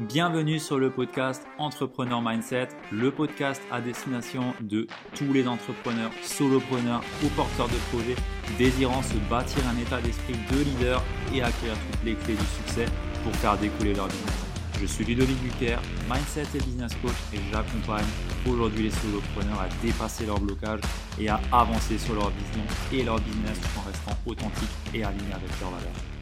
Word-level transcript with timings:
Bienvenue 0.00 0.58
sur 0.58 0.78
le 0.78 0.90
podcast 0.90 1.46
Entrepreneur 1.56 2.20
Mindset, 2.20 2.68
le 2.92 3.10
podcast 3.10 3.62
à 3.70 3.80
destination 3.80 4.52
de 4.60 4.86
tous 5.14 5.32
les 5.32 5.48
entrepreneurs, 5.48 6.10
solopreneurs 6.22 7.02
ou 7.24 7.28
porteurs 7.28 7.68
de 7.68 7.78
projets 7.90 8.14
désirant 8.58 9.00
se 9.00 9.16
bâtir 9.30 9.62
un 9.66 9.80
état 9.80 9.98
d'esprit 10.02 10.34
de 10.52 10.64
leader 10.64 11.02
et 11.34 11.40
acquérir 11.40 11.78
toutes 11.90 12.04
les 12.04 12.14
clés 12.14 12.34
du 12.34 12.44
succès 12.44 12.84
pour 13.24 13.34
faire 13.36 13.56
découler 13.56 13.94
leur 13.94 14.08
business. 14.08 14.44
Je 14.78 14.84
suis 14.84 15.06
Ludovic 15.06 15.42
Buquer, 15.42 15.78
Mindset 16.10 16.58
et 16.58 16.60
Business 16.60 16.92
Coach 17.00 17.16
et 17.32 17.38
j'accompagne 17.50 18.04
aujourd'hui 18.46 18.82
les 18.82 18.90
solopreneurs 18.90 19.62
à 19.62 19.68
dépasser 19.82 20.26
leurs 20.26 20.40
blocages 20.40 20.80
et 21.18 21.30
à 21.30 21.40
avancer 21.50 21.96
sur 21.96 22.12
leur 22.12 22.28
vision 22.28 22.64
et 22.92 23.02
leur 23.02 23.18
business 23.20 23.58
en 23.78 23.86
restant 23.86 24.18
authentiques 24.26 24.76
et 24.92 25.02
alignés 25.04 25.32
avec 25.32 25.58
leurs 25.58 25.70
valeurs. 25.70 26.15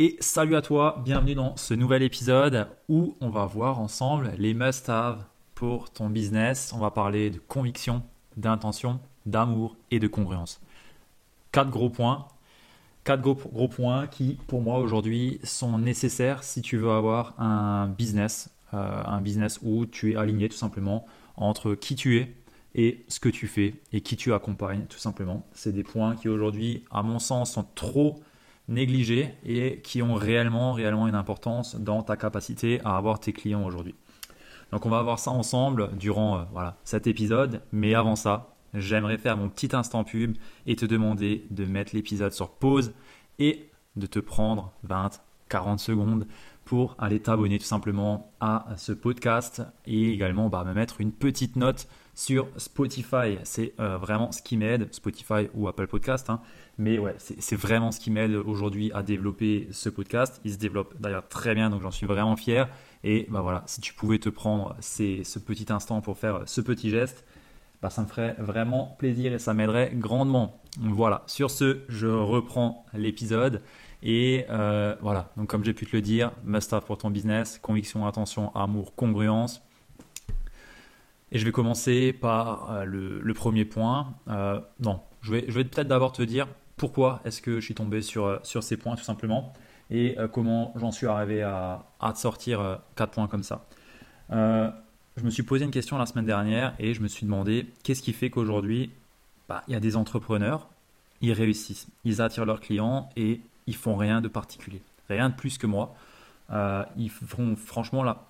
Et 0.00 0.16
salut 0.20 0.54
à 0.54 0.62
toi, 0.62 1.02
bienvenue 1.04 1.34
dans 1.34 1.56
ce 1.56 1.74
nouvel 1.74 2.04
épisode 2.04 2.68
où 2.88 3.16
on 3.20 3.30
va 3.30 3.46
voir 3.46 3.80
ensemble 3.80 4.30
les 4.38 4.54
must-have 4.54 5.24
pour 5.56 5.90
ton 5.90 6.08
business. 6.08 6.72
On 6.72 6.78
va 6.78 6.92
parler 6.92 7.30
de 7.30 7.40
conviction, 7.40 8.04
d'intention, 8.36 9.00
d'amour 9.26 9.76
et 9.90 9.98
de 9.98 10.06
congruence. 10.06 10.60
Quatre 11.50 11.70
gros 11.70 11.90
points. 11.90 12.28
Quatre 13.02 13.22
gros, 13.22 13.66
points 13.66 14.06
qui, 14.06 14.38
pour 14.46 14.62
moi, 14.62 14.78
aujourd'hui, 14.78 15.40
sont 15.42 15.80
nécessaires 15.80 16.44
si 16.44 16.62
tu 16.62 16.76
veux 16.76 16.92
avoir 16.92 17.34
un 17.40 17.88
business. 17.88 18.50
Euh, 18.74 19.02
un 19.04 19.20
business 19.20 19.58
où 19.64 19.84
tu 19.84 20.12
es 20.12 20.16
aligné 20.16 20.48
tout 20.48 20.56
simplement 20.56 21.06
entre 21.34 21.74
qui 21.74 21.96
tu 21.96 22.18
es 22.18 22.36
et 22.76 23.04
ce 23.08 23.18
que 23.18 23.30
tu 23.30 23.48
fais 23.48 23.74
et 23.92 24.00
qui 24.00 24.16
tu 24.16 24.32
accompagnes 24.32 24.84
tout 24.88 24.98
simplement. 24.98 25.44
C'est 25.54 25.72
des 25.72 25.82
points 25.82 26.14
qui 26.14 26.28
aujourd'hui, 26.28 26.84
à 26.92 27.02
mon 27.02 27.18
sens, 27.18 27.54
sont 27.54 27.66
trop 27.74 28.20
négligés 28.68 29.34
et 29.44 29.80
qui 29.80 30.02
ont 30.02 30.14
réellement, 30.14 30.72
réellement 30.72 31.08
une 31.08 31.14
importance 31.14 31.76
dans 31.76 32.02
ta 32.02 32.16
capacité 32.16 32.80
à 32.84 32.96
avoir 32.96 33.18
tes 33.18 33.32
clients 33.32 33.64
aujourd'hui. 33.64 33.94
Donc 34.72 34.84
on 34.84 34.90
va 34.90 35.02
voir 35.02 35.18
ça 35.18 35.30
ensemble 35.30 35.96
durant 35.96 36.38
euh, 36.38 36.42
voilà, 36.52 36.76
cet 36.84 37.06
épisode, 37.06 37.62
mais 37.72 37.94
avant 37.94 38.16
ça, 38.16 38.54
j'aimerais 38.74 39.18
faire 39.18 39.36
mon 39.36 39.48
petit 39.48 39.74
instant 39.74 40.04
pub 40.04 40.36
et 40.66 40.76
te 40.76 40.84
demander 40.84 41.46
de 41.50 41.64
mettre 41.64 41.94
l'épisode 41.94 42.32
sur 42.32 42.50
pause 42.50 42.92
et 43.38 43.70
de 43.96 44.06
te 44.06 44.18
prendre 44.18 44.72
20, 44.84 45.20
40 45.48 45.80
secondes 45.80 46.26
pour 46.68 46.96
aller 46.98 47.18
t'abonner 47.18 47.58
tout 47.58 47.64
simplement 47.64 48.30
à 48.40 48.66
ce 48.76 48.92
podcast 48.92 49.62
et 49.86 50.12
également 50.12 50.50
bah, 50.50 50.64
me 50.66 50.74
mettre 50.74 51.00
une 51.00 51.12
petite 51.12 51.56
note 51.56 51.88
sur 52.14 52.46
Spotify. 52.58 53.38
C'est 53.42 53.72
euh, 53.80 53.96
vraiment 53.96 54.32
ce 54.32 54.42
qui 54.42 54.58
m'aide, 54.58 54.86
Spotify 54.92 55.48
ou 55.54 55.66
Apple 55.66 55.86
Podcast. 55.86 56.28
Hein. 56.28 56.42
Mais 56.76 56.98
ouais, 56.98 57.14
c'est 57.16 57.56
vraiment 57.56 57.90
ce 57.90 57.98
qui 57.98 58.10
m'aide 58.10 58.34
aujourd'hui 58.34 58.92
à 58.92 59.02
développer 59.02 59.68
ce 59.70 59.88
podcast. 59.88 60.42
Il 60.44 60.52
se 60.52 60.58
développe 60.58 60.94
d'ailleurs 61.00 61.26
très 61.26 61.54
bien, 61.54 61.70
donc 61.70 61.80
j'en 61.80 61.90
suis 61.90 62.06
vraiment 62.06 62.36
fier. 62.36 62.68
Et 63.02 63.26
bah 63.30 63.40
voilà, 63.40 63.62
si 63.64 63.80
tu 63.80 63.94
pouvais 63.94 64.18
te 64.18 64.28
prendre 64.28 64.76
ce 64.80 65.38
petit 65.38 65.72
instant 65.72 66.02
pour 66.02 66.18
faire 66.18 66.42
ce 66.44 66.60
petit 66.60 66.90
geste, 66.90 67.24
bah 67.80 67.88
ça 67.88 68.02
me 68.02 68.08
ferait 68.08 68.36
vraiment 68.38 68.94
plaisir 68.98 69.32
et 69.32 69.38
ça 69.38 69.54
m'aiderait 69.54 69.92
grandement. 69.94 70.60
Voilà, 70.78 71.22
sur 71.28 71.50
ce, 71.50 71.78
je 71.88 72.08
reprends 72.08 72.84
l'épisode. 72.92 73.62
Et 74.02 74.46
euh, 74.48 74.94
voilà, 75.00 75.30
donc 75.36 75.48
comme 75.48 75.64
j'ai 75.64 75.74
pu 75.74 75.86
te 75.86 75.96
le 75.96 76.02
dire, 76.02 76.30
must-have 76.44 76.84
pour 76.84 76.98
ton 76.98 77.10
business, 77.10 77.58
conviction, 77.58 78.06
attention, 78.06 78.54
amour, 78.54 78.94
congruence. 78.94 79.62
Et 81.32 81.38
je 81.38 81.44
vais 81.44 81.52
commencer 81.52 82.12
par 82.12 82.70
euh, 82.70 82.84
le, 82.84 83.34
premier 83.34 83.64
point. 83.64 84.14
Euh, 84.28 84.60
non, 84.80 85.00
je 85.20 85.32
vais, 85.32 85.42
peut-être 85.42 85.88
d'abord 85.88 86.12
te 86.12 86.22
dire 86.22 86.46
pourquoi 86.76 87.20
est-ce 87.24 87.42
que 87.42 87.60
je 87.60 87.64
suis 87.64 87.74
tombé 87.74 88.00
sur, 88.02 88.38
sur 88.44 88.62
ces 88.62 88.76
points 88.76 88.94
tout 88.94 89.04
simplement 89.04 89.52
et 89.90 90.16
comment 90.34 90.74
j'en 90.76 90.90
suis 90.90 91.06
arrivé 91.06 91.42
à, 91.42 91.86
à 91.98 92.14
sortir 92.14 92.80
quatre 92.94 93.12
points 93.12 93.26
comme 93.26 93.42
ça. 93.42 93.64
je 94.30 95.24
me 95.24 95.30
suis 95.30 95.42
posé 95.42 95.64
une 95.64 95.70
question 95.70 95.96
la 95.96 96.04
semaine 96.04 96.26
dernière 96.26 96.74
et 96.78 96.92
je 96.92 97.00
me 97.00 97.08
suis 97.08 97.24
demandé 97.24 97.66
qu'est-ce 97.84 98.02
qui 98.02 98.12
fait 98.12 98.28
qu'aujourd'hui, 98.28 98.90
bah, 99.48 99.64
il 99.66 99.72
y 99.72 99.76
a 99.76 99.80
des 99.80 99.96
entrepreneurs, 99.96 100.68
ils 101.22 101.32
réussissent, 101.32 101.88
ils 102.04 102.20
attirent 102.20 102.44
leurs 102.44 102.60
clients 102.60 103.08
et 103.16 103.40
ils 103.68 103.76
font 103.76 103.96
rien 103.96 104.20
de 104.22 104.28
particulier, 104.28 104.82
rien 105.08 105.28
de 105.28 105.34
plus 105.34 105.58
que 105.58 105.66
moi. 105.66 105.94
Euh, 106.50 106.82
ils 106.96 107.10
font 107.10 107.54
franchement 107.54 108.02
là, 108.02 108.24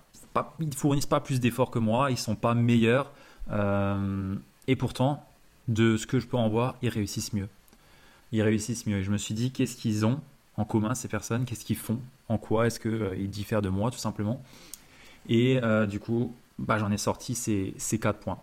ils 0.59 0.75
fournissent 0.75 1.05
pas 1.05 1.21
plus 1.21 1.39
d'efforts 1.39 1.71
que 1.71 1.79
moi, 1.79 2.11
ils 2.11 2.17
sont 2.17 2.35
pas 2.35 2.53
meilleurs 2.53 3.11
euh, 3.49 4.35
et 4.67 4.75
pourtant 4.75 5.25
de 5.69 5.95
ce 5.95 6.05
que 6.05 6.19
je 6.19 6.27
peux 6.27 6.37
en 6.37 6.49
voir, 6.49 6.75
ils 6.81 6.89
réussissent 6.89 7.31
mieux. 7.31 7.47
Ils 8.33 8.41
réussissent 8.41 8.85
mieux. 8.85 8.97
Et 8.97 9.03
je 9.03 9.11
me 9.11 9.17
suis 9.17 9.33
dit 9.33 9.51
qu'est-ce 9.51 9.77
qu'ils 9.77 10.05
ont 10.05 10.19
en 10.57 10.65
commun 10.65 10.93
ces 10.93 11.07
personnes, 11.07 11.45
qu'est-ce 11.45 11.63
qu'ils 11.63 11.77
font, 11.77 11.99
en 12.27 12.37
quoi 12.37 12.67
est-ce 12.67 12.81
qu'ils 12.81 12.91
euh, 12.91 13.27
diffèrent 13.27 13.61
de 13.61 13.69
moi 13.69 13.91
tout 13.91 13.97
simplement? 13.97 14.43
Et 15.29 15.59
du 15.87 15.99
coup, 15.99 16.33
bah, 16.57 16.79
j'en 16.79 16.91
ai 16.91 16.97
sorti 16.97 17.35
ces 17.35 17.99
quatre 17.99 18.19
points. 18.19 18.39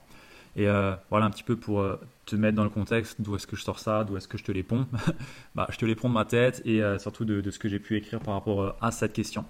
Et 0.56 0.66
voilà 1.10 1.26
un 1.26 1.30
petit 1.30 1.42
peu 1.42 1.54
pour 1.56 1.84
te 2.26 2.36
mettre 2.36 2.56
dans 2.56 2.64
le 2.64 2.70
contexte 2.70 3.20
d'où 3.20 3.36
est-ce 3.36 3.46
que 3.46 3.56
je 3.56 3.62
sors 3.62 3.78
ça, 3.78 4.04
d'où 4.04 4.16
est-ce 4.16 4.28
que 4.28 4.36
je 4.36 4.44
te 4.44 4.52
les 4.52 4.64
ponds. 4.64 4.86
bah, 5.54 5.66
je 5.70 5.78
te 5.78 5.86
les 5.86 5.94
ponds 5.94 6.08
de 6.08 6.14
ma 6.14 6.24
tête 6.24 6.60
et 6.64 6.82
euh, 6.82 6.98
surtout 6.98 7.24
de, 7.24 7.50
ce 7.50 7.58
que 7.58 7.68
j'ai 7.68 7.78
pu 7.78 7.96
écrire 7.96 8.20
par 8.20 8.34
rapport 8.34 8.62
euh, 8.62 8.72
à 8.80 8.90
cette 8.90 9.12
question. 9.12 9.44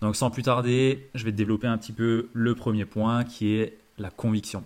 Donc 0.00 0.16
sans 0.16 0.30
plus 0.30 0.42
tarder, 0.42 1.08
je 1.14 1.24
vais 1.24 1.30
te 1.30 1.36
développer 1.36 1.66
un 1.66 1.78
petit 1.78 1.92
peu 1.92 2.28
le 2.32 2.54
premier 2.54 2.86
point 2.86 3.24
qui 3.24 3.54
est 3.54 3.78
la 3.98 4.10
conviction. 4.10 4.64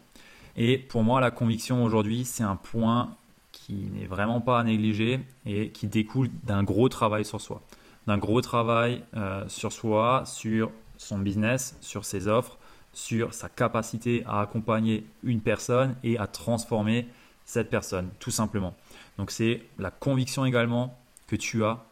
Et 0.56 0.78
pour 0.78 1.02
moi, 1.02 1.20
la 1.20 1.30
conviction 1.30 1.84
aujourd'hui, 1.84 2.24
c'est 2.24 2.42
un 2.42 2.56
point 2.56 3.16
qui 3.52 3.74
n'est 3.92 4.06
vraiment 4.06 4.41
pas 4.41 4.60
à 4.60 4.64
négliger 4.64 5.20
et 5.44 5.70
qui 5.70 5.86
découle 5.86 6.30
d'un 6.44 6.62
gros 6.62 6.88
travail 6.88 7.24
sur 7.24 7.41
soi. 7.41 7.62
D'un 8.06 8.18
gros 8.18 8.41
travail 8.41 9.02
euh, 9.16 9.44
sur 9.48 9.72
soi, 9.72 10.22
sur 10.24 10.70
son 10.97 11.18
business, 11.18 11.76
sur 11.80 12.04
ses 12.04 12.28
offres, 12.28 12.58
sur 12.93 13.34
sa 13.34 13.49
capacité 13.49 14.25
à 14.27 14.41
accompagner 14.41 15.06
une 15.23 15.41
personne 15.41 15.95
et 16.03 16.19
à 16.19 16.27
transformer 16.27 17.06
cette 17.45 17.71
personne, 17.71 18.09
tout 18.19 18.31
simplement. 18.31 18.75
Donc 19.19 19.31
c'est 19.31 19.62
la 19.78 19.91
conviction 19.91 20.45
également 20.45 20.97
que 21.27 21.37
tu 21.37 21.65
as 21.65 21.84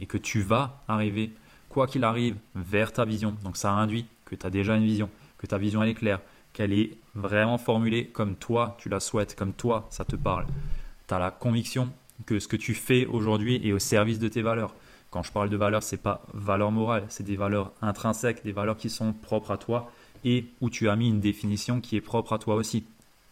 et 0.00 0.06
que 0.06 0.18
tu 0.18 0.40
vas 0.40 0.82
arriver, 0.88 1.32
quoi 1.68 1.86
qu'il 1.86 2.04
arrive, 2.04 2.36
vers 2.54 2.92
ta 2.92 3.04
vision. 3.04 3.34
Donc 3.42 3.56
ça 3.56 3.72
induit 3.72 4.06
que 4.24 4.34
tu 4.34 4.46
as 4.46 4.50
déjà 4.50 4.76
une 4.76 4.84
vision, 4.84 5.10
que 5.38 5.46
ta 5.46 5.58
vision 5.58 5.82
elle 5.82 5.90
est 5.90 5.94
claire, 5.94 6.20
qu'elle 6.52 6.72
est 6.72 6.96
vraiment 7.14 7.58
formulée 7.58 8.06
comme 8.06 8.36
toi 8.36 8.76
tu 8.78 8.88
la 8.88 9.00
souhaites, 9.00 9.34
comme 9.34 9.52
toi 9.52 9.86
ça 9.90 10.04
te 10.04 10.16
parle. 10.16 10.46
Tu 11.06 11.14
as 11.14 11.18
la 11.18 11.30
conviction 11.30 11.90
que 12.26 12.38
ce 12.38 12.48
que 12.48 12.56
tu 12.56 12.74
fais 12.74 13.06
aujourd'hui 13.06 13.66
est 13.66 13.72
au 13.72 13.78
service 13.78 14.18
de 14.18 14.28
tes 14.28 14.42
valeurs. 14.42 14.74
Quand 15.10 15.22
je 15.22 15.32
parle 15.32 15.48
de 15.48 15.56
valeurs, 15.56 15.82
c'est 15.82 16.02
pas 16.02 16.22
valeurs 16.34 16.70
morales, 16.70 17.06
c'est 17.08 17.24
des 17.24 17.36
valeurs 17.36 17.72
intrinsèques, 17.80 18.44
des 18.44 18.52
valeurs 18.52 18.76
qui 18.76 18.90
sont 18.90 19.12
propres 19.14 19.52
à 19.52 19.56
toi 19.56 19.90
et 20.24 20.46
où 20.60 20.70
tu 20.70 20.88
as 20.88 20.96
mis 20.96 21.08
une 21.08 21.20
définition 21.20 21.80
qui 21.80 21.96
est 21.96 22.00
propre 22.00 22.32
à 22.32 22.38
toi 22.38 22.54
aussi. 22.54 22.84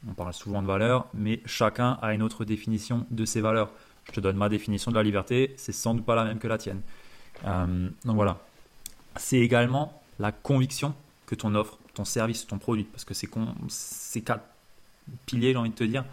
On 0.08 0.14
parle 0.14 0.32
souvent 0.32 0.62
de 0.62 0.66
valeurs, 0.66 1.06
mais 1.14 1.40
chacun 1.46 1.98
a 2.02 2.14
une 2.14 2.22
autre 2.22 2.44
définition 2.44 3.06
de 3.10 3.24
ses 3.24 3.40
valeurs. 3.40 3.70
Je 4.04 4.12
te 4.12 4.20
donne 4.20 4.36
ma 4.36 4.48
définition 4.48 4.90
de 4.90 4.96
la 4.96 5.02
liberté, 5.02 5.54
c'est 5.56 5.72
sans 5.72 5.94
doute 5.94 6.04
pas 6.04 6.14
la 6.14 6.24
même 6.24 6.38
que 6.38 6.46
la 6.46 6.58
tienne. 6.58 6.80
Euh, 7.44 7.88
donc 8.04 8.14
voilà. 8.14 8.38
C'est 9.16 9.38
également 9.38 10.00
la 10.18 10.32
conviction 10.32 10.94
que 11.26 11.34
ton 11.34 11.54
offre, 11.54 11.78
ton 11.94 12.04
service, 12.04 12.46
ton 12.46 12.58
produit, 12.58 12.84
parce 12.84 13.04
que 13.04 13.14
ces, 13.14 14.22
quatre 14.22 14.44
piliers, 15.26 15.52
j'ai 15.52 15.58
envie 15.58 15.70
de 15.70 15.74
te 15.74 15.84
dire, 15.84 16.04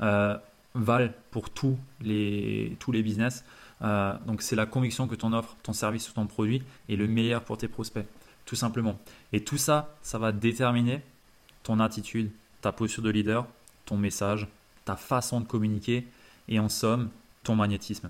euh, 0.00 0.36
valent 0.74 1.12
pour 1.30 1.50
tous 1.50 1.78
les, 2.00 2.76
tous 2.78 2.92
les 2.92 3.02
business. 3.02 3.44
Euh, 3.82 4.12
donc 4.26 4.42
c'est 4.42 4.56
la 4.56 4.66
conviction 4.66 5.06
que 5.06 5.14
ton 5.14 5.32
offre, 5.32 5.56
ton 5.62 5.72
service 5.72 6.10
ou 6.10 6.12
ton 6.12 6.26
produit 6.26 6.62
est 6.88 6.96
le 6.96 7.06
meilleur 7.06 7.42
pour 7.42 7.58
tes 7.58 7.68
prospects, 7.68 8.06
tout 8.48 8.56
simplement. 8.56 8.98
Et 9.34 9.44
tout 9.44 9.58
ça, 9.58 9.94
ça 10.00 10.16
va 10.16 10.32
déterminer 10.32 11.02
ton 11.64 11.80
attitude, 11.80 12.30
ta 12.62 12.72
posture 12.72 13.02
de 13.02 13.10
leader, 13.10 13.46
ton 13.84 13.98
message, 13.98 14.48
ta 14.86 14.96
façon 14.96 15.42
de 15.42 15.46
communiquer 15.46 16.06
et 16.48 16.58
en 16.58 16.70
somme, 16.70 17.10
ton 17.44 17.54
magnétisme. 17.54 18.08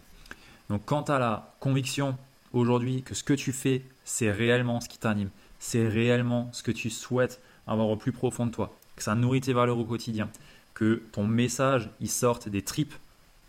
Donc 0.70 0.84
quant 0.84 1.02
à 1.02 1.18
la 1.18 1.52
conviction 1.58 2.16
aujourd'hui 2.52 3.02
que 3.02 3.16
ce 3.16 3.24
que 3.24 3.34
tu 3.34 3.52
fais, 3.52 3.82
c'est 4.04 4.30
réellement 4.30 4.80
ce 4.80 4.88
qui 4.88 4.98
t'anime, 4.98 5.30
c'est 5.58 5.88
réellement 5.88 6.48
ce 6.52 6.62
que 6.62 6.70
tu 6.70 6.88
souhaites 6.88 7.40
avoir 7.66 7.88
au 7.88 7.96
plus 7.96 8.12
profond 8.12 8.46
de 8.46 8.52
toi, 8.52 8.72
que 8.94 9.02
ça 9.02 9.16
nourrit 9.16 9.40
tes 9.40 9.52
valeurs 9.52 9.78
au 9.78 9.84
quotidien, 9.84 10.30
que 10.72 11.02
ton 11.10 11.26
message 11.26 11.90
il 12.00 12.08
sorte 12.08 12.48
des 12.48 12.62
tripes 12.62 12.94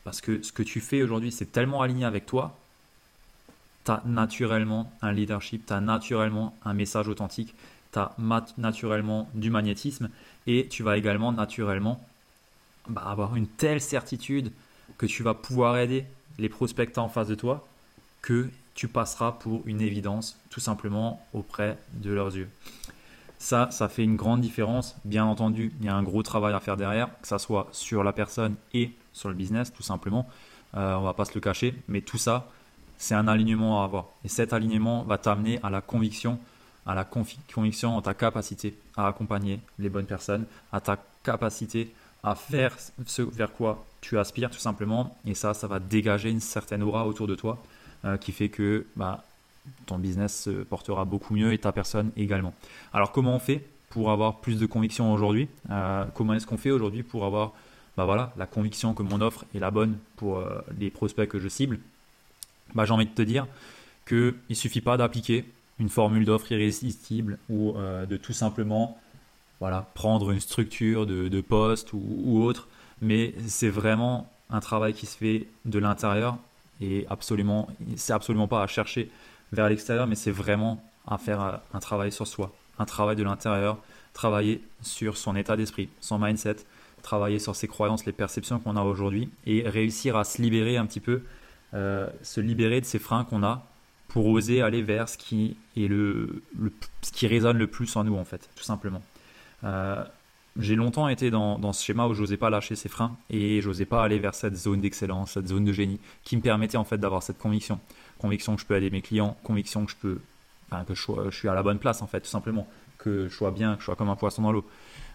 parce 0.04 0.22
que 0.22 0.42
ce 0.42 0.52
que 0.52 0.64
tu 0.64 0.80
fais 0.80 1.04
aujourd'hui 1.04 1.32
c'est 1.32 1.52
tellement 1.52 1.84
aligné 1.84 2.06
avec 2.06 2.26
toi, 2.26 2.58
tu 3.86 3.92
as 3.92 4.02
naturellement 4.06 4.92
un 5.02 5.12
leadership, 5.12 5.66
tu 5.66 5.74
as 5.74 5.82
naturellement 5.82 6.56
un 6.66 6.74
message 6.74 7.08
authentique, 7.08 7.56
tu 7.92 8.00
as 8.00 8.16
naturellement 8.58 9.30
du 9.34 9.50
magnétisme 9.50 10.10
et 10.48 10.68
tu 10.70 10.84
vas 10.84 10.98
également 10.98 11.32
naturellement 11.32 12.04
bah, 12.88 13.04
avoir 13.06 13.36
une 13.36 13.48
telle 13.48 13.82
certitude 13.82 14.52
que 14.98 15.06
tu 15.06 15.24
vas 15.24 15.34
pouvoir 15.34 15.78
aider 15.78 16.06
les 16.38 16.50
prospects 16.50 16.98
en 16.98 17.10
face 17.10 17.28
de 17.28 17.36
toi 17.36 17.68
que 18.22 18.50
tu 18.74 18.88
passeras 18.88 19.34
pour 19.34 19.62
une 19.66 19.82
évidence 19.82 20.40
tout 20.50 20.60
simplement 20.60 21.22
auprès 21.34 21.78
de 21.94 22.12
leurs 22.12 22.36
yeux. 22.36 22.50
Ça, 23.38 23.70
ça 23.72 23.88
fait 23.88 24.04
une 24.04 24.18
grande 24.18 24.42
différence. 24.42 24.96
Bien 25.06 25.26
entendu, 25.26 25.74
il 25.80 25.86
y 25.86 25.90
a 25.90 25.96
un 25.96 26.04
gros 26.04 26.24
travail 26.24 26.54
à 26.54 26.60
faire 26.60 26.78
derrière, 26.78 27.10
que 27.22 27.28
ça 27.28 27.40
soit 27.40 27.70
sur 27.72 28.04
la 28.04 28.12
personne 28.12 28.56
et 28.74 28.92
sur 29.14 29.30
le 29.30 29.36
business, 29.36 29.72
tout 29.74 29.84
simplement. 29.84 30.28
Euh, 30.76 30.96
on 30.96 31.02
va 31.02 31.14
pas 31.14 31.26
se 31.26 31.34
le 31.34 31.40
cacher, 31.40 31.74
mais 31.88 32.02
tout 32.02 32.18
ça, 32.18 32.50
c'est 33.00 33.16
un 33.16 33.28
alignement 33.28 33.82
à 33.82 33.86
avoir. 33.86 34.10
Et 34.24 34.28
cet 34.28 34.54
alignement 34.54 35.04
va 35.04 35.18
t'amener 35.18 35.60
à 35.64 35.72
la 35.72 35.82
conviction, 35.82 36.38
à 36.86 36.94
la 36.94 37.06
conviction 37.06 37.96
en 37.98 38.02
ta 38.04 38.14
capacité 38.14 38.78
à 38.96 39.08
accompagner 39.08 39.62
les 39.80 39.90
bonnes 39.90 40.06
personnes, 40.06 40.46
à 40.72 40.82
ta 40.82 40.98
capacité 41.24 41.92
à 42.22 42.36
faire 42.36 42.76
ce 43.06 43.22
vers 43.22 43.54
quoi 43.54 43.86
tu 44.02 44.20
aspires 44.20 44.50
tout 44.52 44.60
simplement. 44.60 45.16
Et 45.26 45.34
ça, 45.34 45.54
ça 45.54 45.68
va 45.68 45.80
dégager 45.80 46.30
une 46.30 46.42
certaine 46.42 46.84
aura 46.84 47.08
autour 47.08 47.28
de 47.28 47.36
toi 47.36 47.58
euh, 48.06 48.18
qui 48.18 48.34
fait 48.34 48.50
que 48.50 48.86
bah, 48.96 49.24
ton 49.86 49.98
business 49.98 50.44
se 50.44 50.50
portera 50.50 51.06
beaucoup 51.06 51.34
mieux 51.34 51.54
et 51.54 51.58
ta 51.58 51.72
personne 51.72 52.12
également. 52.18 52.54
Alors 52.94 53.12
comment 53.12 53.36
on 53.36 53.40
fait 53.40 53.66
pour 53.90 54.12
avoir 54.12 54.40
plus 54.40 54.60
de 54.60 54.66
conviction 54.66 55.14
aujourd'hui 55.14 55.48
euh, 55.72 56.06
Comment 56.14 56.34
est-ce 56.34 56.46
qu'on 56.46 56.58
fait 56.58 56.72
aujourd'hui 56.72 57.04
pour 57.04 57.26
avoir 57.26 57.54
bah 57.98 58.06
voilà, 58.06 58.32
la 58.38 58.46
conviction 58.46 58.94
que 58.94 59.04
mon 59.04 59.20
offre 59.20 59.46
est 59.54 59.60
la 59.60 59.72
bonne 59.72 59.98
pour 60.16 60.38
euh, 60.38 60.62
les 60.78 60.90
prospects 60.90 61.28
que 61.28 61.40
je 61.40 61.48
cible? 61.48 61.80
Bah, 62.74 62.86
J'ai 62.86 62.94
envie 62.94 63.06
de 63.06 63.12
te 63.12 63.22
dire 63.22 63.48
qu'il 64.08 64.36
ne 64.50 64.56
suffit 64.56 64.82
pas 64.82 64.98
d'appliquer 64.98 65.46
une 65.80 65.90
formule 65.90 66.26
d'offre 66.26 66.52
irrésistible 66.52 67.38
ou 67.50 67.74
de 67.74 68.18
tout 68.18 68.34
simplement 68.34 69.00
voilà, 69.60 69.88
prendre 69.94 70.32
une 70.32 70.40
structure 70.40 71.06
de, 71.06 71.42
poste 71.42 71.94
ou, 71.94 72.42
autre, 72.42 72.68
mais 73.02 73.34
c'est 73.48 73.70
vraiment 73.70 74.30
un 74.50 74.60
travail 74.60 74.94
qui 74.94 75.06
se 75.06 75.18
fait 75.18 75.48
de 75.66 75.80
l'intérieur 75.80 76.38
et 76.82 77.06
absolument, 77.10 77.68
c'est 77.96 78.14
absolument 78.14 78.48
pas 78.48 78.64
à 78.64 78.68
chercher 78.68 79.12
vers 79.52 79.70
l'extérieur, 79.70 80.08
mais 80.08 80.16
c'est 80.16 80.32
vraiment 80.32 80.82
à 81.08 81.18
faire 81.18 81.62
un 81.74 81.80
travail 81.80 82.12
sur 82.12 82.28
soi, 82.28 82.54
un 82.78 82.86
travail 82.86 83.16
de 83.16 83.24
l'intérieur, 83.24 83.78
travailler 84.14 84.62
sur 84.82 85.18
son 85.18 85.36
état 85.36 85.58
d'esprit, 85.58 85.90
son 86.00 86.20
mindset, 86.20 86.58
travailler 87.02 87.40
sur 87.40 87.56
ses 87.56 87.68
croyances, 87.68 88.06
les 88.06 88.12
perceptions 88.12 88.60
qu'on 88.60 88.76
a 88.76 88.84
aujourd'hui 88.84 89.30
et 89.46 89.68
réussir 89.68 90.16
à 90.16 90.24
se 90.24 90.42
libérer 90.42 90.78
un 90.78 90.86
petit 90.86 91.00
peu, 91.00 91.12
euh, 91.12 91.22
se 91.74 92.42
libérer 92.42 92.82
de 92.82 92.86
ces 92.86 93.00
freins 93.00 93.24
qu'on 93.24 93.44
a 93.44 93.66
pour 94.10 94.26
oser 94.26 94.62
aller 94.62 94.82
vers 94.82 95.08
ce 95.08 95.18
qui 95.18 95.56
est 95.78 95.88
le, 95.88 96.42
ce 97.02 97.12
qui 97.12 97.28
résonne 97.28 97.58
le 97.58 97.68
plus 97.68 97.96
en 97.96 98.04
nous 98.04 98.18
en 98.18 98.26
fait, 98.26 98.50
tout 98.56 98.64
simplement. 98.64 99.02
Euh, 99.64 100.04
j'ai 100.58 100.76
longtemps 100.76 101.08
été 101.08 101.30
dans, 101.32 101.72
ce 101.72 101.86
schéma 101.86 102.08
où 102.08 102.14
j'osais 102.14 102.36
pas 102.36 102.50
lâcher 102.50 102.76
ses 102.76 102.90
freins 102.90 103.16
et 103.30 103.62
j'osais 103.62 103.86
pas 103.86 104.04
aller 104.04 104.20
vers 104.20 104.34
cette 104.34 104.56
zone 104.56 104.82
d'excellence, 104.82 105.32
cette 105.32 105.48
zone 105.48 105.64
de 105.64 105.72
génie 105.72 106.00
qui 106.24 106.36
me 106.36 106.42
permettait 106.42 106.78
en 106.78 106.84
fait 106.84 106.98
d'avoir 106.98 107.24
cette 107.24 107.38
conviction, 107.38 107.80
conviction 108.18 108.56
que 108.56 108.62
je 108.62 108.66
peux 108.66 108.76
aider 108.76 108.90
mes 108.90 109.02
clients, 109.02 109.38
conviction 109.44 109.86
que 109.86 109.92
je 109.92 109.98
peux, 109.98 110.20
enfin, 110.70 110.84
que 110.84 110.96
je, 110.96 111.32
suis 111.32 111.48
à 111.48 111.54
la 111.54 111.64
bonne 111.64 111.80
place 111.80 112.02
en 112.02 112.08
fait, 112.08 112.22
tout 112.22 112.30
simplement, 112.30 112.68
que 112.98 113.28
je 113.28 113.34
sois 113.34 113.52
bien, 113.52 113.76
que 113.76 113.82
je 113.82 113.86
sois 113.86 113.96
comme 113.96 114.10
un 114.10 114.16
poisson 114.16 114.42
dans 114.42 114.52
l'eau. 114.52 114.66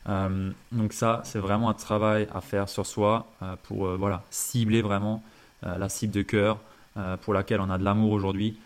Euh, 0.09 0.51
donc 0.71 0.93
ça, 0.93 1.21
c'est 1.25 1.41
vraiment 1.41 1.69
un 1.69 1.75
travail 1.75 2.29
à 2.33 2.41
faire 2.41 2.69
sur 2.69 2.87
soi 2.87 3.27
euh, 3.43 3.57
pour 3.65 3.89
voilà 3.97 4.23
cibler 4.31 4.83
vraiment 4.83 5.23
la 5.63 5.89
cible 5.89 6.13
de 6.13 6.23
cœur 6.23 6.59
pour 7.23 7.33
laquelle 7.33 7.61
on 7.61 7.71
a 7.71 7.79
de 7.79 7.85
l'amour 7.85 8.13
aujourd'hui, 8.13 8.59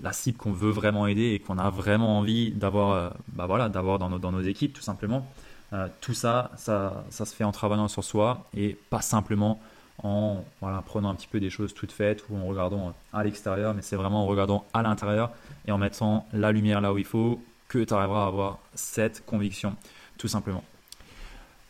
la 0.00 0.12
cible 0.12 0.38
qu'on 0.38 0.52
veut 0.52 0.70
vraiment 0.70 1.06
aider 1.06 1.32
et 1.32 1.38
qu'on 1.38 1.58
a 1.58 1.70
vraiment 1.70 2.18
envie 2.18 2.52
d'avoir 2.52 2.90
euh, 2.92 3.10
bah 3.28 3.46
voilà, 3.46 3.68
d'avoir 3.68 3.98
dans 3.98 4.08
nos, 4.08 4.40
équipes 4.40 4.72
tout 4.72 4.82
simplement. 4.82 5.26
Euh, 5.72 5.88
tout 6.00 6.14
ça, 6.14 6.50
ça, 6.56 7.04
se 7.10 7.24
fait 7.34 7.44
en 7.44 7.52
travaillant 7.52 7.88
sur 7.88 8.04
soi 8.04 8.46
et 8.56 8.76
pas 8.90 9.00
simplement 9.00 9.60
en 10.02 10.44
prenant 10.86 11.10
un 11.10 11.14
petit 11.14 11.28
peu 11.28 11.38
des 11.38 11.50
choses 11.50 11.74
toutes 11.74 11.92
faites 11.92 12.24
ou 12.28 12.36
en 12.36 12.46
regardant 12.46 12.92
à 13.12 13.22
l'extérieur, 13.22 13.72
mais 13.74 13.82
c'est 13.82 13.96
vraiment 13.96 14.24
en 14.24 14.26
regardant 14.26 14.64
à 14.72 14.82
l'intérieur 14.82 15.30
et 15.66 15.72
en 15.72 15.78
mettant 15.78 16.26
la 16.32 16.50
lumière 16.50 16.80
là 16.80 16.92
où 16.92 16.98
il 16.98 17.04
faut 17.04 17.40
que 17.68 17.84
tu 17.84 17.94
arriveras 17.94 18.24
à 18.24 18.26
avoir 18.26 18.58
cette 18.74 19.24
conviction, 19.24 19.76
tout 20.18 20.28
simplement. 20.28 20.64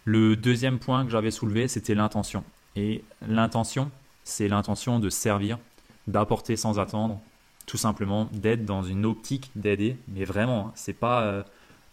Le 0.05 0.35
deuxième 0.35 0.79
point 0.79 1.05
que 1.05 1.11
j'avais 1.11 1.31
soulevé, 1.31 1.69
c'était 1.69 1.95
l'intention. 1.95 2.43
Et 2.75 3.05
l'intention, 3.29 3.91
c'est 4.25 4.49
l'intention 4.49 4.99
de 4.99 5.11
servir, 5.11 5.59
d'apporter 6.07 6.57
sans 6.57 6.79
attendre, 6.79 7.21
tout 7.67 7.77
simplement 7.77 8.29
d'être 8.33 8.65
dans 8.65 8.83
une 8.83 9.05
optique 9.05 9.51
d'aider, 9.57 9.97
mais 10.09 10.25
vraiment, 10.25 10.69
hein, 10.69 10.73
c'est 10.75 10.93
pas 10.93 11.23
euh, 11.23 11.43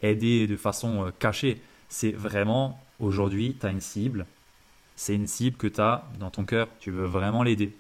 aider 0.01 0.47
de 0.47 0.55
façon 0.55 1.05
euh, 1.05 1.11
cachée, 1.17 1.61
c'est 1.89 2.11
vraiment 2.11 2.79
aujourd'hui, 2.99 3.55
tu 3.59 3.65
as 3.65 3.69
une 3.69 3.81
cible, 3.81 4.25
c'est 4.95 5.15
une 5.15 5.27
cible 5.27 5.57
que 5.57 5.67
tu 5.67 5.81
as 5.81 6.03
dans 6.19 6.29
ton 6.29 6.43
cœur, 6.43 6.67
tu 6.79 6.91
veux 6.91 7.05
vraiment 7.05 7.43
l'aider. 7.43 7.75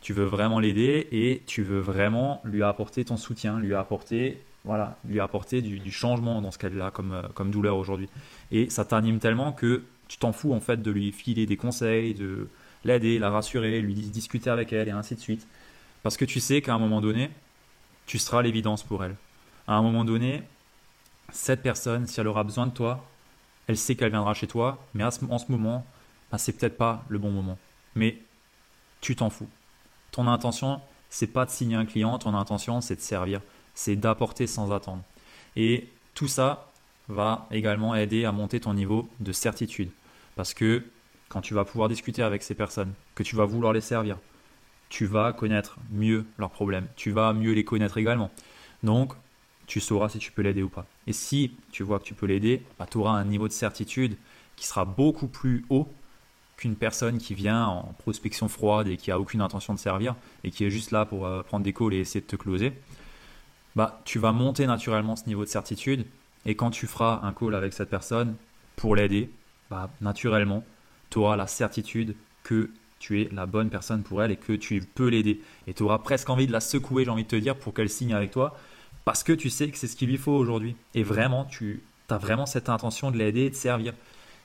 Tu 0.00 0.12
veux 0.12 0.24
vraiment 0.24 0.60
l'aider 0.60 1.08
et 1.10 1.42
tu 1.46 1.64
veux 1.64 1.80
vraiment 1.80 2.40
lui 2.44 2.62
apporter 2.62 3.04
ton 3.04 3.16
soutien, 3.16 3.58
lui 3.58 3.74
apporter 3.74 4.40
voilà, 4.64 4.98
lui 5.08 5.18
apporter 5.18 5.62
du, 5.62 5.90
changement 5.90 6.42
dans 6.42 6.50
ce 6.50 6.58
qu'elle 6.58 6.80
a 6.82 6.90
comme, 6.90 7.12
euh, 7.12 7.22
comme 7.34 7.50
douleur 7.50 7.76
aujourd'hui. 7.76 8.08
Et 8.50 8.68
ça 8.68 8.84
t'anime 8.84 9.18
tellement 9.18 9.52
que 9.52 9.84
tu 10.08 10.18
t'en 10.18 10.32
fous 10.32 10.52
en 10.52 10.60
fait 10.60 10.82
de 10.82 10.90
lui 10.90 11.10
filer 11.10 11.46
des 11.46 11.56
conseils, 11.56 12.14
de 12.14 12.48
l'aider, 12.84 13.18
la 13.18 13.30
rassurer, 13.30 13.80
lui 13.80 13.94
discuter 13.94 14.50
avec 14.50 14.72
elle 14.72 14.88
et 14.88 14.92
ainsi 14.92 15.14
de 15.14 15.20
suite. 15.20 15.46
Parce 16.02 16.16
que 16.16 16.24
tu 16.24 16.40
sais 16.40 16.62
qu'à 16.62 16.74
un 16.74 16.78
moment 16.78 17.00
donné, 17.00 17.30
tu 18.06 18.18
seras 18.18 18.42
l'évidence 18.42 18.82
pour 18.82 19.04
elle. 19.04 19.16
À 19.66 19.74
un 19.74 19.82
moment 19.82 20.04
donné, 20.04 20.42
cette 21.32 21.62
personne, 21.62 22.06
si 22.06 22.20
elle 22.20 22.28
aura 22.28 22.44
besoin 22.44 22.66
de 22.66 22.72
toi, 22.72 23.04
elle 23.66 23.76
sait 23.76 23.94
qu'elle 23.94 24.10
viendra 24.10 24.32
chez 24.32 24.46
toi, 24.46 24.78
mais 24.94 25.04
en 25.04 25.10
ce 25.10 25.52
moment, 25.52 25.84
ben, 26.30 26.38
c'est 26.38 26.52
peut-être 26.52 26.76
pas 26.76 27.04
le 27.08 27.18
bon 27.18 27.30
moment. 27.30 27.58
Mais 27.94 28.18
tu 29.00 29.14
t'en 29.14 29.30
fous. 29.30 29.48
Ton 30.10 30.26
intention, 30.26 30.80
c'est 31.10 31.26
pas 31.26 31.44
de 31.44 31.50
signer 31.50 31.76
un 31.76 31.84
client, 31.84 32.18
ton 32.18 32.34
intention, 32.34 32.80
c'est 32.80 32.96
de 32.96 33.00
servir, 33.00 33.40
c'est 33.74 33.96
d'apporter 33.96 34.46
sans 34.46 34.72
attendre. 34.72 35.02
Et 35.56 35.88
tout 36.14 36.28
ça 36.28 36.70
va 37.08 37.46
également 37.50 37.94
aider 37.94 38.24
à 38.24 38.32
monter 38.32 38.60
ton 38.60 38.74
niveau 38.74 39.08
de 39.20 39.32
certitude. 39.32 39.90
Parce 40.36 40.54
que 40.54 40.84
quand 41.28 41.40
tu 41.40 41.54
vas 41.54 41.64
pouvoir 41.64 41.88
discuter 41.88 42.22
avec 42.22 42.42
ces 42.42 42.54
personnes, 42.54 42.92
que 43.14 43.22
tu 43.22 43.36
vas 43.36 43.44
vouloir 43.44 43.72
les 43.72 43.80
servir, 43.80 44.18
tu 44.88 45.06
vas 45.06 45.32
connaître 45.32 45.76
mieux 45.90 46.24
leurs 46.38 46.50
problèmes, 46.50 46.86
tu 46.96 47.10
vas 47.10 47.32
mieux 47.32 47.52
les 47.52 47.64
connaître 47.64 47.98
également. 47.98 48.30
Donc, 48.82 49.12
tu 49.66 49.80
sauras 49.80 50.08
si 50.08 50.18
tu 50.18 50.32
peux 50.32 50.42
l'aider 50.42 50.62
ou 50.62 50.68
pas. 50.68 50.86
Et 51.06 51.12
si 51.12 51.52
tu 51.72 51.82
vois 51.82 51.98
que 51.98 52.04
tu 52.04 52.14
peux 52.14 52.26
l'aider, 52.26 52.62
bah, 52.78 52.86
tu 52.90 52.98
auras 52.98 53.12
un 53.12 53.24
niveau 53.24 53.48
de 53.48 53.52
certitude 53.52 54.16
qui 54.56 54.66
sera 54.66 54.84
beaucoup 54.84 55.28
plus 55.28 55.64
haut 55.68 55.88
qu'une 56.56 56.74
personne 56.74 57.18
qui 57.18 57.34
vient 57.34 57.66
en 57.66 57.94
prospection 57.98 58.48
froide 58.48 58.88
et 58.88 58.96
qui 58.96 59.10
a 59.10 59.20
aucune 59.20 59.40
intention 59.40 59.74
de 59.74 59.78
servir 59.78 60.16
et 60.42 60.50
qui 60.50 60.64
est 60.64 60.70
juste 60.70 60.90
là 60.90 61.04
pour 61.04 61.26
euh, 61.26 61.42
prendre 61.42 61.64
des 61.64 61.72
calls 61.72 61.94
et 61.94 61.98
essayer 61.98 62.20
de 62.20 62.26
te 62.26 62.34
closer. 62.34 62.72
Bah, 63.76 64.00
tu 64.04 64.18
vas 64.18 64.32
monter 64.32 64.66
naturellement 64.66 65.14
ce 65.14 65.26
niveau 65.26 65.44
de 65.44 65.50
certitude 65.50 66.06
et 66.46 66.56
quand 66.56 66.70
tu 66.70 66.86
feras 66.86 67.20
un 67.22 67.32
call 67.32 67.54
avec 67.54 67.72
cette 67.74 67.90
personne 67.90 68.34
pour 68.74 68.96
l'aider, 68.96 69.30
bah, 69.70 69.90
naturellement, 70.00 70.64
tu 71.10 71.18
auras 71.18 71.36
la 71.36 71.46
certitude 71.46 72.14
que 72.42 72.70
tu 72.98 73.22
es 73.22 73.28
la 73.32 73.46
bonne 73.46 73.70
personne 73.70 74.02
pour 74.02 74.22
elle 74.22 74.30
et 74.30 74.36
que 74.36 74.52
tu 74.52 74.80
peux 74.80 75.08
l'aider. 75.08 75.40
Et 75.66 75.74
tu 75.74 75.82
auras 75.82 75.98
presque 75.98 76.28
envie 76.30 76.46
de 76.46 76.52
la 76.52 76.60
secouer, 76.60 77.04
j'ai 77.04 77.10
envie 77.10 77.24
de 77.24 77.28
te 77.28 77.36
dire, 77.36 77.56
pour 77.56 77.74
qu'elle 77.74 77.90
signe 77.90 78.12
avec 78.12 78.30
toi, 78.30 78.58
parce 79.04 79.22
que 79.22 79.32
tu 79.32 79.50
sais 79.50 79.70
que 79.70 79.78
c'est 79.78 79.86
ce 79.86 79.96
qu'il 79.96 80.08
lui 80.08 80.16
faut 80.16 80.32
aujourd'hui. 80.32 80.76
Et 80.94 81.02
vraiment, 81.02 81.44
tu 81.44 81.82
as 82.08 82.18
vraiment 82.18 82.46
cette 82.46 82.68
intention 82.68 83.10
de 83.10 83.16
l'aider 83.16 83.42
et 83.42 83.50
de 83.50 83.54
servir. 83.54 83.94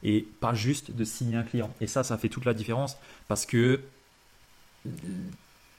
Et 0.04 0.28
pas 0.40 0.54
juste 0.54 0.92
de 0.92 1.04
signer 1.04 1.38
un 1.38 1.44
client. 1.44 1.74
Et 1.82 1.88
ça, 1.88 2.04
ça 2.04 2.18
fait 2.18 2.30
toute 2.30 2.46
la 2.46 2.54
différence, 2.54 2.98
parce 3.28 3.46
que 3.46 3.80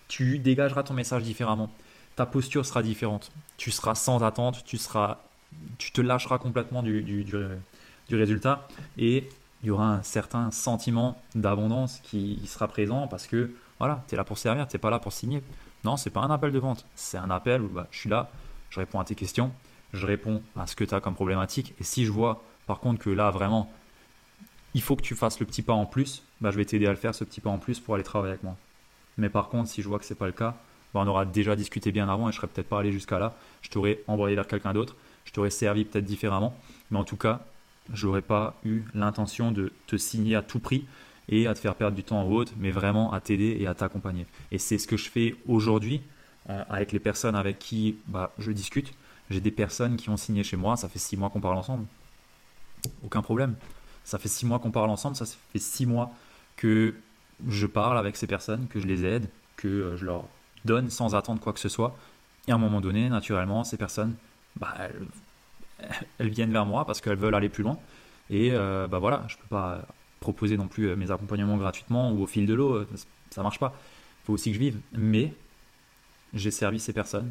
tu 0.09 0.39
dégageras 0.39 0.83
ton 0.83 0.95
message 0.95 1.23
différemment. 1.23 1.71
Ta 2.17 2.27
posture 2.27 2.65
sera 2.65 2.83
différente. 2.83 3.31
Tu 3.57 3.71
seras 3.71 3.95
sans 3.95 4.23
attente, 4.23 4.65
tu, 4.65 4.79
seras, 4.79 5.19
tu 5.79 5.93
te 5.93 6.01
lâcheras 6.01 6.39
complètement 6.39 6.83
du, 6.83 7.03
du, 7.03 7.25
du 7.25 8.17
résultat. 8.17 8.67
Et 8.99 9.29
il 9.65 9.69
y 9.69 9.71
aura 9.71 9.89
un 9.95 10.03
certain 10.03 10.51
sentiment 10.51 11.17
d'abondance 11.35 11.99
qui 12.03 12.39
sera 12.47 12.69
présent 12.69 13.09
parce 13.09 13.27
que 13.27 13.51
voilà, 13.79 14.05
tu 14.09 14.15
es 14.15 14.19
là 14.19 14.23
pour 14.23 14.37
servir, 14.37 14.69
tu 14.69 14.79
pas 14.79 14.91
là 14.91 14.99
pour 14.99 15.13
signer. 15.13 15.43
Non, 15.85 15.97
c'est 15.97 16.11
pas 16.11 16.21
un 16.21 16.31
appel 16.31 16.53
de 16.53 16.59
vente, 16.59 16.85
c'est 16.95 17.17
un 17.17 17.31
appel 17.31 17.63
où 17.63 17.69
bah, 17.69 17.87
je 17.91 17.99
suis 17.99 18.11
là, 18.11 18.31
je 18.69 18.79
réponds 18.79 19.01
à 19.01 19.05
tes 19.05 19.15
questions, 19.15 19.53
je 19.95 20.05
réponds 20.07 20.43
à 20.55 20.67
ce 20.67 20.77
que 20.77 20.85
tu 20.85 20.95
as 20.95 21.01
comme 21.01 21.15
problématique. 21.15 21.75
Et 21.81 21.85
si 21.85 22.05
je 22.05 22.13
vois 22.13 22.43
par 22.67 22.79
contre 22.81 23.03
que 23.03 23.09
là 23.09 23.31
vraiment, 23.31 23.73
il 24.75 24.83
faut 24.83 24.97
que 24.97 25.03
tu 25.03 25.15
fasses 25.15 25.41
le 25.41 25.47
petit 25.47 25.63
pas 25.63 25.73
en 25.73 25.87
plus, 25.87 26.23
bah, 26.43 26.51
je 26.51 26.59
vais 26.59 26.67
t'aider 26.67 26.87
à 26.87 26.91
le 26.91 26.97
faire 26.97 27.15
ce 27.15 27.25
petit 27.25 27.41
pas 27.41 27.51
en 27.51 27.59
plus 27.59 27.81
pour 27.81 27.95
aller 27.95 28.05
travailler 28.05 28.33
avec 28.33 28.43
moi. 28.43 28.57
Mais 29.17 29.31
par 29.31 29.49
contre, 29.49 29.71
si 29.71 29.81
je 29.81 29.89
vois 29.89 29.99
que 29.99 30.05
c'est 30.05 30.15
pas 30.15 30.27
le 30.27 30.33
cas, 30.33 30.57
bah, 30.93 31.01
on 31.03 31.07
aura 31.07 31.25
déjà 31.25 31.57
discuté 31.57 31.91
bien 31.91 32.11
avant 32.11 32.29
et 32.29 32.33
je 32.33 32.37
serais 32.37 32.49
peut-être 32.49 32.69
pas 32.69 32.81
allé 32.81 32.93
jusqu'à 32.93 33.19
là. 33.19 33.35
Je 33.63 33.71
t'aurais 33.71 34.01
envoyé 34.09 34.37
vers 34.37 34.47
quelqu'un 34.47 34.75
d'autre, 34.75 34.95
je 35.25 35.33
t'aurais 35.33 35.49
servi 35.49 35.87
peut-être 35.87 36.05
différemment. 36.05 36.55
Mais 36.91 36.99
en 36.99 37.05
tout 37.05 37.17
cas, 37.17 37.41
je 37.93 38.07
n'aurais 38.07 38.23
pas 38.23 38.59
eu 38.65 38.83
l'intention 38.95 39.53
de 39.53 39.73
te 39.87 39.97
signer 39.97 40.37
à 40.37 40.43
tout 40.43 40.59
prix 40.59 40.87
et 41.29 41.47
à 41.47 41.55
te 41.55 41.59
faire 41.59 41.75
perdre 41.75 41.97
du 41.97 42.05
temps 42.05 42.21
en 42.21 42.25
route, 42.25 42.53
mais 42.59 42.71
vraiment 42.71 43.13
à 43.13 43.21
t'aider 43.21 43.57
et 43.61 43.67
à 43.67 43.75
t'accompagner. 43.75 44.27
Et 44.51 44.59
c'est 44.59 44.79
ce 44.79 44.87
que 44.87 44.97
je 44.97 45.09
fais 45.09 45.35
aujourd'hui 45.47 46.03
euh, 46.51 46.63
avec 46.69 46.93
les 46.93 46.99
personnes 46.99 47.35
avec 47.35 47.59
qui 47.59 47.97
bah, 48.07 48.33
je 48.39 48.53
discute. 48.53 48.93
J'ai 49.31 49.41
des 49.41 49.51
personnes 49.51 49.97
qui 49.97 50.11
ont 50.11 50.17
signé 50.17 50.43
chez 50.43 50.57
moi, 50.57 50.77
ça 50.77 50.89
fait 50.89 50.99
six 50.99 51.17
mois 51.17 51.31
qu'on 51.31 51.41
parle 51.41 51.57
ensemble. 51.57 51.87
Aucun 53.03 53.23
problème. 53.23 53.55
Ça 54.05 54.19
fait 54.19 54.29
six 54.29 54.45
mois 54.45 54.59
qu'on 54.59 54.71
parle 54.71 54.91
ensemble, 54.91 55.17
ça 55.17 55.25
fait 55.25 55.59
six 55.59 55.87
mois 55.87 56.13
que 56.57 56.95
je 57.49 57.67
parle 57.67 57.97
avec 57.97 58.17
ces 58.17 58.27
personnes, 58.27 58.67
que 58.69 58.81
je 58.81 58.87
les 58.87 59.05
aide, 59.05 59.29
que 59.57 59.69
euh, 59.69 59.97
je 59.97 60.05
leur 60.05 60.25
donne 60.65 60.91
sans 60.91 61.15
attendre 61.15 61.41
quoi 61.41 61.53
que 61.53 61.61
ce 61.61 61.71
soit. 61.71 61.97
Et 62.47 62.53
à 62.53 62.55
un 62.55 62.59
moment 62.59 62.83
donné, 62.83 63.09
naturellement, 63.09 63.65
ces 63.65 63.79
personnes, 63.79 64.15
bah, 64.57 64.75
elles 66.19 66.31
viennent 66.31 66.53
vers 66.53 66.67
moi 66.67 66.85
parce 66.85 67.01
qu'elles 67.01 67.17
veulent 67.17 67.35
aller 67.35 67.49
plus 67.49 67.63
loin. 67.63 67.79
Et 68.31 68.51
euh, 68.53 68.87
bah 68.87 68.99
voilà, 68.99 69.25
je 69.29 69.37
peux 69.37 69.49
pas 69.49 69.87
proposer 70.21 70.57
non 70.57 70.69
plus 70.69 70.89
euh, 70.89 70.97
mes 70.97 71.11
accompagnements 71.11 71.57
gratuitement 71.57 72.11
ou 72.13 72.23
au 72.23 72.27
fil 72.27 72.47
de 72.47 72.55
l'eau, 72.55 72.75
euh, 72.75 72.89
ça 73.31 73.43
marche 73.43 73.59
pas. 73.59 73.75
Faut 74.25 74.33
aussi 74.33 74.51
que 74.51 74.55
je 74.55 74.61
vive. 74.61 74.79
Mais 74.93 75.35
j'ai 76.33 76.51
servi 76.51 76.81
ces 76.81 76.93
personnes. 76.93 77.31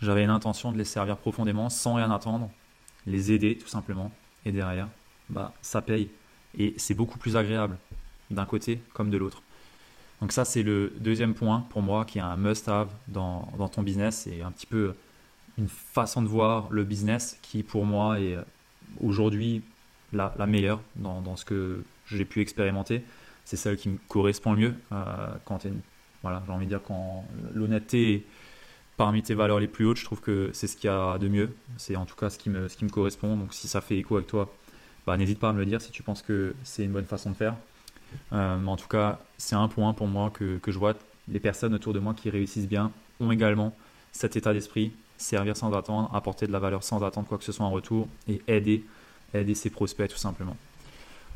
J'avais 0.00 0.24
une 0.24 0.30
intention 0.30 0.72
de 0.72 0.78
les 0.78 0.84
servir 0.84 1.18
profondément 1.18 1.68
sans 1.68 1.94
rien 1.94 2.10
attendre, 2.10 2.50
les 3.06 3.32
aider 3.32 3.58
tout 3.58 3.68
simplement. 3.68 4.10
Et 4.46 4.52
derrière, 4.52 4.88
bah, 5.28 5.52
ça 5.60 5.82
paye. 5.82 6.08
Et 6.58 6.74
c'est 6.78 6.94
beaucoup 6.94 7.18
plus 7.18 7.36
agréable 7.36 7.76
d'un 8.30 8.46
côté 8.46 8.80
comme 8.94 9.10
de 9.10 9.18
l'autre. 9.18 9.42
Donc 10.20 10.32
ça, 10.32 10.44
c'est 10.44 10.62
le 10.62 10.92
deuxième 10.98 11.34
point 11.34 11.66
pour 11.70 11.82
moi 11.82 12.04
qui 12.04 12.18
est 12.18 12.22
un 12.22 12.36
must-have 12.36 12.88
dans, 13.08 13.42
ton 13.72 13.82
business. 13.82 14.22
C'est 14.24 14.42
un 14.42 14.50
petit 14.50 14.66
peu 14.66 14.94
une 15.60 15.68
façon 15.68 16.22
de 16.22 16.26
voir 16.26 16.68
le 16.70 16.84
business 16.84 17.38
qui, 17.42 17.62
pour 17.62 17.84
moi, 17.84 18.18
est 18.18 18.36
aujourd'hui 19.00 19.62
la, 20.12 20.32
meilleure 20.46 20.80
dans, 20.96 21.36
ce 21.36 21.44
que 21.44 21.84
j'ai 22.06 22.24
pu 22.24 22.40
expérimenter. 22.40 23.04
C'est 23.44 23.56
celle 23.56 23.76
qui 23.76 23.88
me 23.88 23.98
correspond 24.08 24.52
le 24.52 24.58
mieux. 24.58 24.74
Euh, 24.92 25.04
quand 25.44 25.66
voilà, 26.22 26.42
j'ai 26.46 26.52
envie 26.52 26.66
de 26.66 26.70
dire 26.70 26.82
quand 26.82 27.24
l'honnêteté 27.54 28.26
parmi 28.96 29.22
tes 29.22 29.34
valeurs 29.34 29.60
les 29.60 29.68
plus 29.68 29.86
hautes, 29.86 29.96
je 29.96 30.04
trouve 30.04 30.20
que 30.20 30.50
c'est 30.52 30.66
ce 30.66 30.76
qu'il 30.76 30.88
y 30.88 30.92
a 30.92 31.18
de 31.18 31.28
mieux. 31.28 31.54
C'est 31.76 31.96
en 31.96 32.04
tout 32.04 32.16
cas 32.16 32.30
ce 32.30 32.38
qui, 32.38 32.50
me, 32.50 32.68
ce 32.68 32.76
qui 32.76 32.84
me 32.84 32.90
correspond. 32.90 33.36
Donc 33.36 33.54
si 33.54 33.68
ça 33.68 33.80
fait 33.80 33.96
écho 33.96 34.16
avec 34.16 34.26
toi, 34.26 34.52
bah, 35.06 35.16
n'hésite 35.16 35.38
pas 35.38 35.50
à 35.50 35.52
me 35.52 35.58
le 35.58 35.66
dire 35.66 35.80
si 35.80 35.90
tu 35.90 36.02
penses 36.02 36.22
que 36.22 36.54
c'est 36.64 36.84
une 36.84 36.92
bonne 36.92 37.06
façon 37.06 37.30
de 37.30 37.36
faire. 37.36 37.54
Euh, 38.32 38.64
en 38.64 38.76
tout 38.76 38.88
cas, 38.88 39.20
c'est 39.38 39.54
un 39.54 39.68
point 39.68 39.92
pour 39.94 40.06
moi 40.06 40.30
que, 40.30 40.58
que, 40.58 40.72
je 40.72 40.78
vois. 40.78 40.94
Les 41.28 41.40
personnes 41.40 41.74
autour 41.74 41.92
de 41.92 41.98
moi 42.00 42.12
qui 42.12 42.28
réussissent 42.28 42.68
bien 42.68 42.92
ont 43.20 43.30
également 43.30 43.74
cet 44.12 44.36
état 44.36 44.52
d'esprit, 44.52 44.92
servir 45.20 45.56
sans 45.56 45.72
attendre, 45.72 46.10
apporter 46.14 46.46
de 46.46 46.52
la 46.52 46.58
valeur 46.58 46.82
sans 46.82 47.02
attendre 47.04 47.26
quoi 47.28 47.38
que 47.38 47.44
ce 47.44 47.52
soit 47.52 47.64
en 47.64 47.70
retour 47.70 48.08
et 48.28 48.42
aider, 48.48 48.84
aider 49.34 49.54
ses 49.54 49.70
prospects 49.70 50.08
tout 50.10 50.16
simplement. 50.16 50.56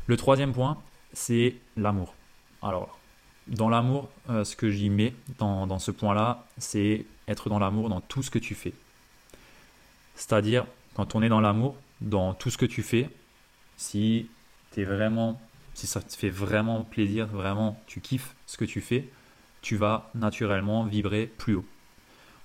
Le 0.07 0.17
troisième 0.17 0.53
point, 0.53 0.77
c'est 1.13 1.55
l'amour. 1.77 2.13
Alors, 2.61 2.99
dans 3.47 3.69
l'amour, 3.69 4.09
euh, 4.29 4.43
ce 4.43 4.55
que 4.55 4.69
j'y 4.69 4.89
mets 4.89 5.13
dans, 5.37 5.67
dans 5.67 5.79
ce 5.79 5.91
point-là, 5.91 6.45
c'est 6.57 7.05
être 7.27 7.49
dans 7.49 7.59
l'amour 7.59 7.89
dans 7.89 8.01
tout 8.01 8.23
ce 8.23 8.31
que 8.31 8.39
tu 8.39 8.55
fais. 8.55 8.73
C'est-à-dire, 10.15 10.65
quand 10.95 11.15
on 11.15 11.21
est 11.21 11.29
dans 11.29 11.41
l'amour, 11.41 11.75
dans 12.01 12.33
tout 12.33 12.49
ce 12.49 12.57
que 12.57 12.65
tu 12.65 12.83
fais, 12.83 13.09
si 13.77 14.27
es 14.77 14.83
vraiment 14.83 15.39
si 15.75 15.87
ça 15.87 16.01
te 16.01 16.15
fait 16.15 16.29
vraiment 16.29 16.83
plaisir, 16.83 17.27
vraiment 17.27 17.79
tu 17.85 17.99
kiffes 17.99 18.33
ce 18.47 18.57
que 18.57 18.65
tu 18.65 18.81
fais, 18.81 19.07
tu 19.61 19.75
vas 19.75 20.09
naturellement 20.15 20.85
vibrer 20.85 21.27
plus 21.27 21.55
haut. 21.55 21.65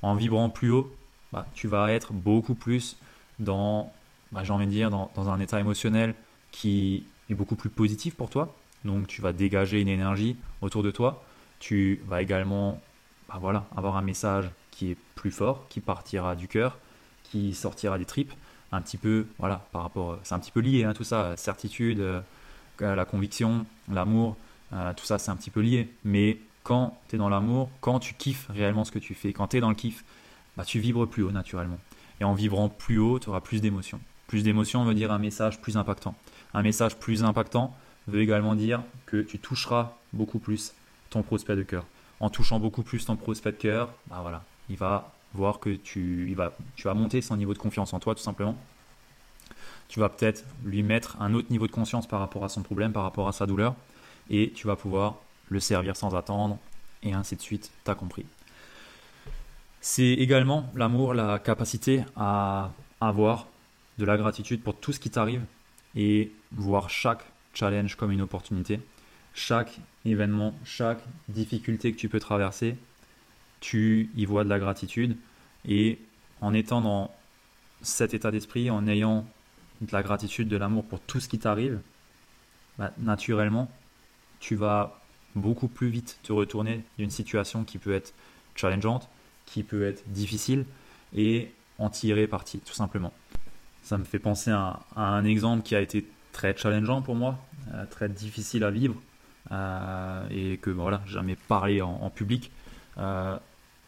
En 0.03 0.15
vibrant 0.15 0.51
plus 0.51 0.71
haut, 0.71 0.93
bah, 1.33 1.47
tu 1.55 1.69
vas 1.69 1.93
être 1.93 2.13
beaucoup 2.13 2.55
plus 2.55 2.97
dans, 3.39 3.93
bah, 4.33 4.43
j'ai 4.45 4.53
envie 4.53 4.67
de 4.67 4.71
dire, 4.71 4.91
dans, 4.91 5.11
un 5.29 5.41
état 5.41 5.61
émotionnel 5.61 6.15
qui 6.51 7.05
est 7.29 7.35
beaucoup 7.35 7.57
plus 7.57 7.71
positif 7.71 8.15
pour 8.15 8.31
toi. 8.31 8.55
Donc 8.85 9.07
tu 9.07 9.21
vas 9.21 9.33
dégager 9.33 9.81
une 9.81 9.89
énergie 9.89 10.37
autour 10.63 10.83
de 10.83 10.91
toi. 10.91 11.23
Tu 11.59 12.03
vas 12.07 12.23
également 12.23 12.81
bah, 13.29 13.39
voilà, 13.41 13.67
avoir 13.77 13.97
un 13.97 14.03
message 14.03 14.51
qui 14.71 14.93
est 14.93 14.97
plus 15.15 15.31
fort, 15.31 15.67
qui 15.69 15.81
partira 15.81 16.35
du 16.35 16.49
cœur, 16.49 16.79
qui 17.25 17.55
sortira 17.55 17.99
des 17.99 18.07
tripes. 18.07 18.33
Un 18.73 18.81
petit 18.81 18.99
peu, 18.99 19.27
voilà, 19.39 19.67
par 19.73 19.83
rapport, 19.83 20.19
c'est 20.23 20.35
un 20.35 20.39
petit 20.39 20.53
peu 20.53 20.61
lié, 20.61 20.85
hein, 20.85 20.95
tout 20.95 21.03
ça, 21.03 21.37
certitude, 21.37 22.23
la 22.81 23.05
conviction, 23.05 23.67
l'amour, 23.91 24.37
euh, 24.73 24.93
tout 24.95 25.05
ça 25.05 25.19
c'est 25.19 25.31
un 25.31 25.37
petit 25.37 25.51
peu 25.51 25.61
lié. 25.61 25.89
Mais 26.05 26.39
quand 26.63 26.99
tu 27.09 27.17
es 27.17 27.19
dans 27.19 27.29
l'amour, 27.29 27.71
quand 27.81 27.99
tu 27.99 28.15
kiffes 28.15 28.47
réellement 28.51 28.85
ce 28.85 28.93
que 28.93 28.99
tu 28.99 29.15
fais, 29.15 29.33
quand 29.33 29.49
tu 29.49 29.57
es 29.57 29.61
dans 29.61 29.69
le 29.69 29.75
kiff, 29.75 30.05
bah, 30.61 30.67
tu 30.67 30.79
vibres 30.79 31.09
plus 31.09 31.23
haut 31.23 31.31
naturellement. 31.33 31.79
Et 32.21 32.25
en 32.25 32.35
vibrant 32.35 32.69
plus 32.69 32.99
haut, 32.99 33.19
tu 33.19 33.31
auras 33.31 33.41
plus 33.41 33.63
d'émotions. 33.63 33.99
Plus 34.27 34.43
d'émotions 34.43 34.85
veut 34.85 34.93
dire 34.93 35.11
un 35.11 35.19
message 35.19 35.59
plus 35.63 35.79
impactant. 35.79 36.15
Un 36.53 36.61
message 36.61 36.99
plus 36.99 37.25
impactant 37.25 37.75
veut 38.09 38.21
également 38.21 38.55
dire 38.55 38.83
que 39.07 39.23
tu 39.23 39.39
toucheras 39.39 39.97
beaucoup 40.13 40.39
plus 40.39 40.75
ton 41.09 41.23
prospect 41.23 41.57
de 41.57 41.63
cœur. 41.63 41.87
En 42.21 42.29
touchant 42.29 42.61
beaucoup 42.61 42.83
plus 42.83 43.07
ton 43.07 43.17
prospect 43.17 43.53
de 43.53 43.57
cœur, 43.57 43.89
bah 44.09 44.43
il 44.69 44.77
va 44.77 45.15
voir 45.33 45.61
que 45.61 45.71
tu, 45.71 46.27
il 46.29 46.37
va, 46.37 46.53
tu 46.77 46.89
vas 46.89 46.93
monter 46.93 47.23
son 47.23 47.39
niveau 47.39 47.55
de 47.55 47.59
confiance 47.59 47.95
en 47.95 47.99
toi 48.01 48.15
tout 48.15 48.23
simplement 48.23 48.55
tu 49.89 49.99
vas 49.99 50.09
peut-être 50.09 50.45
lui 50.65 50.83
mettre 50.83 51.21
un 51.21 51.35
autre 51.35 51.49
niveau 51.51 51.67
de 51.67 51.73
conscience 51.73 52.07
par 52.07 52.21
rapport 52.21 52.45
à 52.45 52.49
son 52.49 52.63
problème, 52.63 52.93
par 52.93 53.03
rapport 53.03 53.27
à 53.27 53.33
sa 53.33 53.47
douleur, 53.47 53.75
et 54.31 54.53
tu 54.55 54.69
vas 54.69 54.77
pouvoir 54.77 55.17
le 55.49 55.59
servir 55.59 55.97
sans 55.97 56.15
attendre, 56.15 56.59
et 57.03 57.13
ainsi 57.13 57.35
de 57.35 57.41
suite, 57.41 57.73
tu 57.85 57.91
as 57.91 57.97
compris. 57.97 58.25
C'est 59.81 60.13
également 60.13 60.71
l'amour, 60.75 61.15
la 61.15 61.39
capacité 61.39 62.05
à 62.15 62.71
avoir 63.01 63.49
de 63.99 64.05
la 64.05 64.19
gratitude 64.19 64.63
pour 64.63 64.77
tout 64.79 64.93
ce 64.93 65.01
qui 65.01 65.11
t'arrive 65.11 65.43
et 65.97 66.33
voir 66.53 66.91
chaque 66.91 67.25
challenge 67.55 67.95
comme 67.97 68.13
une 68.13 68.21
opportunité. 68.21 68.81
Chaque 69.33 69.81
événement, 70.05 70.55
chaque 70.65 71.03
difficulté 71.29 71.93
que 71.93 71.97
tu 71.97 72.09
peux 72.09 72.21
traverser, 72.21 72.77
tu 73.61 74.11
y 74.17 74.27
vois 74.27 74.45
de 74.45 74.51
la 74.51 74.59
gratitude 74.59 75.17
et 75.67 75.99
en 76.41 76.53
étant 76.53 76.81
dans 76.81 77.11
cet 77.81 78.13
état 78.13 78.31
d'esprit, 78.31 78.71
en 78.71 78.87
ayant 78.87 79.27
de 79.81 79.93
la 79.93 80.03
gratitude, 80.03 80.49
de 80.49 80.57
l'amour 80.57 80.85
pour 80.85 81.01
tout 81.01 81.21
ce 81.21 81.29
qui 81.29 81.39
t'arrive, 81.39 81.81
bah, 82.79 82.93
naturellement, 82.99 83.71
tu 84.41 84.57
vas 84.57 85.01
beaucoup 85.35 85.69
plus 85.69 85.89
vite 85.89 86.19
te 86.23 86.33
retourner 86.33 86.83
d'une 86.99 87.11
situation 87.11 87.65
qui 87.65 87.79
peut 87.79 87.95
être 87.95 88.13
challengeante, 88.55 89.09
qui 89.51 89.63
peut 89.63 89.85
être 89.85 90.03
difficile, 90.09 90.65
et 91.15 91.53
en 91.79 91.91
tirer 91.91 92.27
parti, 92.27 92.61
tout 92.61 92.75
simplement. 92.75 93.13
Ça 93.83 93.99
me 93.99 94.05
fait 94.05 94.19
penser 94.19 94.51
à, 94.51 94.81
un 94.97 95.25
exemple 95.25 95.63
qui 95.63 95.75
a 95.75 95.81
été 95.81 96.07
très 96.33 96.57
challengeant 96.57 97.03
pour 97.03 97.17
moi, 97.17 97.39
euh, 97.75 97.85
très 97.87 98.09
difficile 98.09 98.65
à 98.65 98.71
vivre, 98.71 98.95
euh, 99.51 100.27
et 100.31 100.59
que 100.59 100.71
voilà, 100.71 101.03
jamais 101.07 101.37
parlé 101.49 101.83
en, 101.83 102.11
public. 102.11 102.51
Euh, 102.99 103.37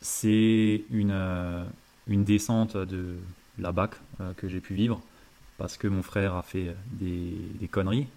c'est 0.01 0.85
une, 0.91 1.67
une 2.09 2.25
descente 2.25 2.77
de 2.77 3.17
la 3.59 3.71
BAC 3.71 3.93
que 4.37 4.49
j'ai 4.49 4.61
pu 4.61 4.75
vivre 4.75 5.01
parce 5.59 5.77
que 5.77 5.87
mon 5.87 6.03
frère 6.03 6.35
a 6.35 6.43
fait 6.43 6.75
des, 6.91 7.69
conneries. 7.71 8.09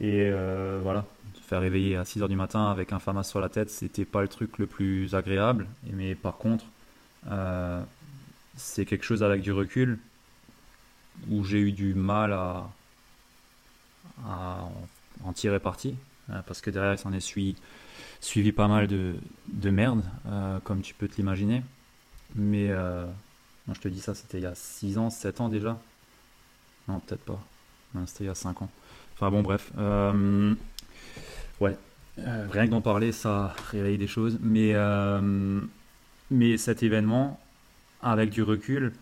Et 0.00 0.30
euh, 0.30 0.80
voilà, 0.82 1.04
se 1.34 1.40
faire 1.40 1.60
réveiller 1.60 1.96
à 1.96 2.04
6h 2.04 2.26
du 2.28 2.36
matin 2.36 2.70
avec 2.70 2.92
un 2.92 2.98
FAMAS 2.98 3.24
sur 3.24 3.40
la 3.40 3.50
tête, 3.50 3.70
c'était 3.70 4.06
pas 4.06 4.22
le 4.22 4.28
truc 4.28 4.58
le 4.58 4.66
plus 4.66 5.14
agréable. 5.14 5.66
Mais 5.92 6.14
par 6.14 6.38
contre, 6.38 6.64
euh, 7.30 7.82
c'est 8.56 8.86
quelque 8.86 9.04
chose 9.04 9.22
avec 9.22 9.42
du 9.42 9.52
recul 9.52 9.98
où 11.28 11.44
j'ai 11.44 11.60
eu 11.60 11.72
du 11.72 11.94
mal 11.94 12.32
à, 12.32 12.66
en 15.24 15.32
tirer 15.34 15.60
parti. 15.60 15.96
Euh, 16.30 16.40
parce 16.46 16.62
que 16.62 16.70
derrière, 16.70 16.94
il 16.94 16.98
s'en 16.98 17.12
est 17.12 17.20
suivi, 17.20 17.54
pas 18.52 18.68
mal 18.68 18.86
de, 18.86 19.16
de 19.48 19.70
merde, 19.70 20.02
comme 20.64 20.80
tu 20.80 20.94
peux 20.94 21.08
te 21.08 21.16
l'imaginer. 21.16 21.62
Mais 22.34 22.68
je 22.68 23.80
te 23.80 23.88
dis 23.88 24.00
ça, 24.00 24.14
c'était 24.14 24.38
il 24.38 24.44
y 24.44 24.46
a 24.46 24.54
6 24.54 24.96
ans, 24.96 25.10
7 25.10 25.42
ans 25.42 25.48
déjà. 25.50 25.78
Non, 26.88 27.00
peut-être 27.00 27.24
pas. 27.24 27.40
C'était 28.06 28.24
il 28.24 28.28
y 28.28 28.30
a 28.30 28.34
5 28.34 28.62
ans. 28.62 28.70
Enfin 29.20 29.30
bon, 29.30 29.42
bref. 29.42 29.70
Euh, 29.76 30.54
ouais. 31.60 31.76
Euh, 32.20 32.46
rien 32.50 32.64
que 32.64 32.70
d'en 32.70 32.80
parler, 32.80 33.12
ça 33.12 33.54
réveille 33.70 33.98
des 33.98 34.06
choses. 34.06 34.38
Mais, 34.40 34.72
euh, 34.72 35.60
mais 36.30 36.56
cet 36.56 36.82
événement, 36.82 37.38
avec 38.00 38.30
du 38.30 38.42
recul, 38.42 38.94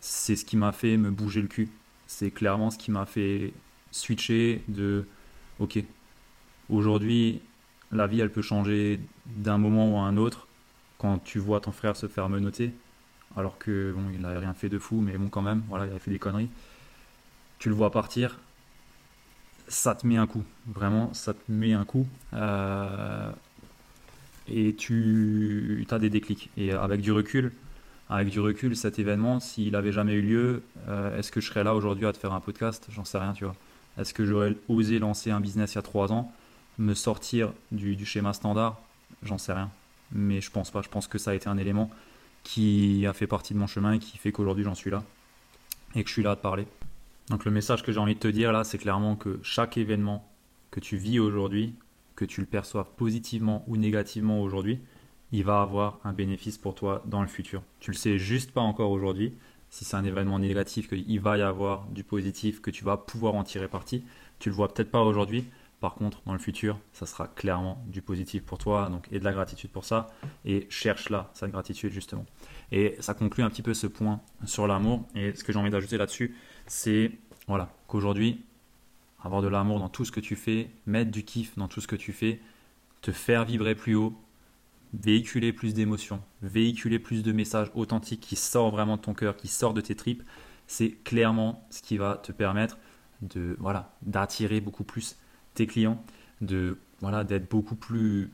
c'est 0.00 0.34
ce 0.34 0.46
qui 0.46 0.56
m'a 0.56 0.72
fait 0.72 0.96
me 0.96 1.10
bouger 1.10 1.42
le 1.42 1.48
cul. 1.48 1.68
C'est 2.06 2.30
clairement 2.30 2.70
ce 2.70 2.78
qui 2.78 2.90
m'a 2.90 3.04
fait 3.04 3.52
switcher 3.90 4.62
de 4.68 5.06
ok, 5.58 5.84
aujourd'hui, 6.70 7.42
la 7.92 8.06
vie 8.06 8.20
elle 8.20 8.30
peut 8.32 8.40
changer 8.40 8.98
d'un 9.26 9.58
moment 9.58 9.92
ou 9.92 9.98
à 9.98 10.04
un 10.04 10.16
autre 10.16 10.48
quand 10.96 11.18
tu 11.18 11.38
vois 11.38 11.60
ton 11.60 11.72
frère 11.72 11.96
se 11.96 12.06
faire 12.06 12.28
menoter 12.30 12.72
alors 13.36 13.58
que 13.58 13.92
bon, 13.92 14.04
il 14.12 14.20
n'avait 14.20 14.38
rien 14.38 14.54
fait 14.54 14.68
de 14.68 14.78
fou, 14.78 15.00
mais 15.00 15.18
bon, 15.18 15.28
quand 15.28 15.42
même, 15.42 15.62
voilà, 15.68 15.86
il 15.86 15.90
avait 15.90 15.98
fait 15.98 16.10
des 16.10 16.18
conneries 16.18 16.48
tu 17.60 17.68
le 17.68 17.74
vois 17.74 17.92
partir, 17.92 18.40
ça 19.70 19.94
te 19.94 20.06
met 20.06 20.16
un 20.16 20.26
coup. 20.26 20.42
Vraiment, 20.66 21.14
ça 21.14 21.32
te 21.32 21.40
met 21.50 21.72
un 21.72 21.84
coup. 21.84 22.06
Euh, 22.34 23.30
et 24.48 24.74
tu 24.74 25.86
as 25.90 25.98
des 25.98 26.10
déclics. 26.10 26.50
Et 26.56 26.72
avec 26.72 27.00
du 27.00 27.12
recul, 27.12 27.52
avec 28.10 28.28
du 28.28 28.40
recul, 28.40 28.76
cet 28.76 28.98
événement, 28.98 29.38
s'il 29.38 29.76
avait 29.76 29.92
jamais 29.92 30.14
eu 30.14 30.22
lieu, 30.22 30.62
euh, 30.88 31.16
est-ce 31.16 31.30
que 31.30 31.40
je 31.40 31.46
serais 31.46 31.64
là 31.64 31.74
aujourd'hui 31.74 32.06
à 32.06 32.12
te 32.12 32.18
faire 32.18 32.32
un 32.32 32.40
podcast? 32.40 32.88
J'en 32.90 33.04
sais 33.04 33.18
rien, 33.18 33.32
tu 33.32 33.44
vois. 33.44 33.54
Est-ce 33.96 34.12
que 34.12 34.26
j'aurais 34.26 34.56
osé 34.68 34.98
lancer 34.98 35.30
un 35.30 35.40
business 35.40 35.72
il 35.72 35.76
y 35.76 35.78
a 35.78 35.82
trois 35.82 36.12
ans, 36.12 36.32
me 36.78 36.94
sortir 36.94 37.52
du, 37.70 37.94
du 37.94 38.04
schéma 38.04 38.32
standard? 38.32 38.80
J'en 39.22 39.38
sais 39.38 39.52
rien. 39.52 39.70
Mais 40.10 40.40
je 40.40 40.50
pense 40.50 40.72
pas. 40.72 40.82
Je 40.82 40.88
pense 40.88 41.06
que 41.06 41.18
ça 41.18 41.30
a 41.30 41.34
été 41.34 41.48
un 41.48 41.58
élément 41.58 41.90
qui 42.42 43.06
a 43.06 43.12
fait 43.12 43.28
partie 43.28 43.54
de 43.54 43.58
mon 43.58 43.68
chemin 43.68 43.92
et 43.92 43.98
qui 44.00 44.18
fait 44.18 44.32
qu'aujourd'hui 44.32 44.64
j'en 44.64 44.74
suis 44.74 44.90
là 44.90 45.04
et 45.94 46.02
que 46.02 46.08
je 46.08 46.14
suis 46.14 46.22
là 46.22 46.32
à 46.32 46.36
te 46.36 46.42
parler. 46.42 46.66
Donc 47.30 47.44
le 47.44 47.52
message 47.52 47.84
que 47.84 47.92
j'ai 47.92 48.00
envie 48.00 48.16
de 48.16 48.20
te 48.20 48.26
dire 48.26 48.50
là, 48.50 48.64
c'est 48.64 48.76
clairement 48.76 49.14
que 49.14 49.38
chaque 49.44 49.78
événement 49.78 50.28
que 50.72 50.80
tu 50.80 50.96
vis 50.96 51.20
aujourd'hui, 51.20 51.76
que 52.16 52.24
tu 52.24 52.40
le 52.40 52.46
perçoives 52.46 52.88
positivement 52.96 53.64
ou 53.68 53.76
négativement 53.76 54.42
aujourd'hui, 54.42 54.80
il 55.30 55.44
va 55.44 55.62
avoir 55.62 56.00
un 56.02 56.12
bénéfice 56.12 56.58
pour 56.58 56.74
toi 56.74 57.04
dans 57.06 57.22
le 57.22 57.28
futur. 57.28 57.62
Tu 57.78 57.92
le 57.92 57.96
sais 57.96 58.18
juste 58.18 58.50
pas 58.50 58.60
encore 58.60 58.90
aujourd'hui. 58.90 59.32
Si 59.68 59.84
c'est 59.84 59.96
un 59.96 60.04
événement 60.04 60.40
négatif, 60.40 60.88
qu'il 60.88 61.20
va 61.20 61.38
y 61.38 61.42
avoir 61.42 61.86
du 61.90 62.02
positif, 62.02 62.60
que 62.60 62.72
tu 62.72 62.82
vas 62.82 62.96
pouvoir 62.96 63.36
en 63.36 63.44
tirer 63.44 63.68
parti. 63.68 64.02
Tu 64.40 64.48
le 64.48 64.56
vois 64.56 64.74
peut-être 64.74 64.90
pas 64.90 65.02
aujourd'hui, 65.02 65.44
Par 65.80 65.94
contre, 65.94 66.20
dans 66.26 66.34
le 66.34 66.38
futur, 66.38 66.78
ça 66.92 67.06
sera 67.06 67.26
clairement 67.26 67.82
du 67.88 68.02
positif 68.02 68.42
pour 68.42 68.58
toi 68.58 68.90
donc, 68.90 69.08
et 69.10 69.18
de 69.18 69.24
la 69.24 69.32
gratitude 69.32 69.70
pour 69.70 69.86
ça. 69.86 70.08
Et 70.44 70.66
cherche 70.68 71.08
là 71.08 71.30
cette 71.32 71.50
gratitude 71.50 71.90
justement. 71.90 72.26
Et 72.70 72.96
ça 73.00 73.14
conclut 73.14 73.42
un 73.42 73.50
petit 73.50 73.62
peu 73.62 73.72
ce 73.72 73.86
point 73.86 74.20
sur 74.44 74.66
l'amour. 74.66 75.08
Et 75.14 75.34
ce 75.34 75.42
que 75.42 75.52
j'ai 75.52 75.58
envie 75.58 75.70
d'ajouter 75.70 75.96
là-dessus, 75.96 76.36
c'est 76.70 77.10
voilà, 77.48 77.74
qu'aujourd'hui, 77.88 78.44
avoir 79.20 79.42
de 79.42 79.48
l'amour 79.48 79.80
dans 79.80 79.88
tout 79.88 80.04
ce 80.04 80.12
que 80.12 80.20
tu 80.20 80.36
fais, 80.36 80.70
mettre 80.86 81.10
du 81.10 81.24
kiff 81.24 81.56
dans 81.56 81.66
tout 81.66 81.80
ce 81.80 81.88
que 81.88 81.96
tu 81.96 82.12
fais, 82.12 82.40
te 83.02 83.10
faire 83.10 83.44
vibrer 83.44 83.74
plus 83.74 83.96
haut, 83.96 84.16
véhiculer 84.94 85.52
plus 85.52 85.74
d'émotions, 85.74 86.22
véhiculer 86.42 87.00
plus 87.00 87.24
de 87.24 87.32
messages 87.32 87.72
authentiques 87.74 88.20
qui 88.20 88.36
sortent 88.36 88.72
vraiment 88.72 88.96
de 88.96 89.02
ton 89.02 89.14
cœur, 89.14 89.36
qui 89.36 89.48
sortent 89.48 89.74
de 89.74 89.80
tes 89.80 89.96
tripes, 89.96 90.22
c'est 90.68 90.90
clairement 91.02 91.66
ce 91.70 91.82
qui 91.82 91.96
va 91.96 92.16
te 92.22 92.30
permettre 92.30 92.78
de 93.20 93.56
voilà 93.58 93.92
d'attirer 94.02 94.60
beaucoup 94.60 94.84
plus 94.84 95.16
tes 95.54 95.66
clients, 95.66 96.02
de 96.40 96.78
voilà 97.00 97.24
d'être 97.24 97.50
beaucoup 97.50 97.74
plus 97.74 98.30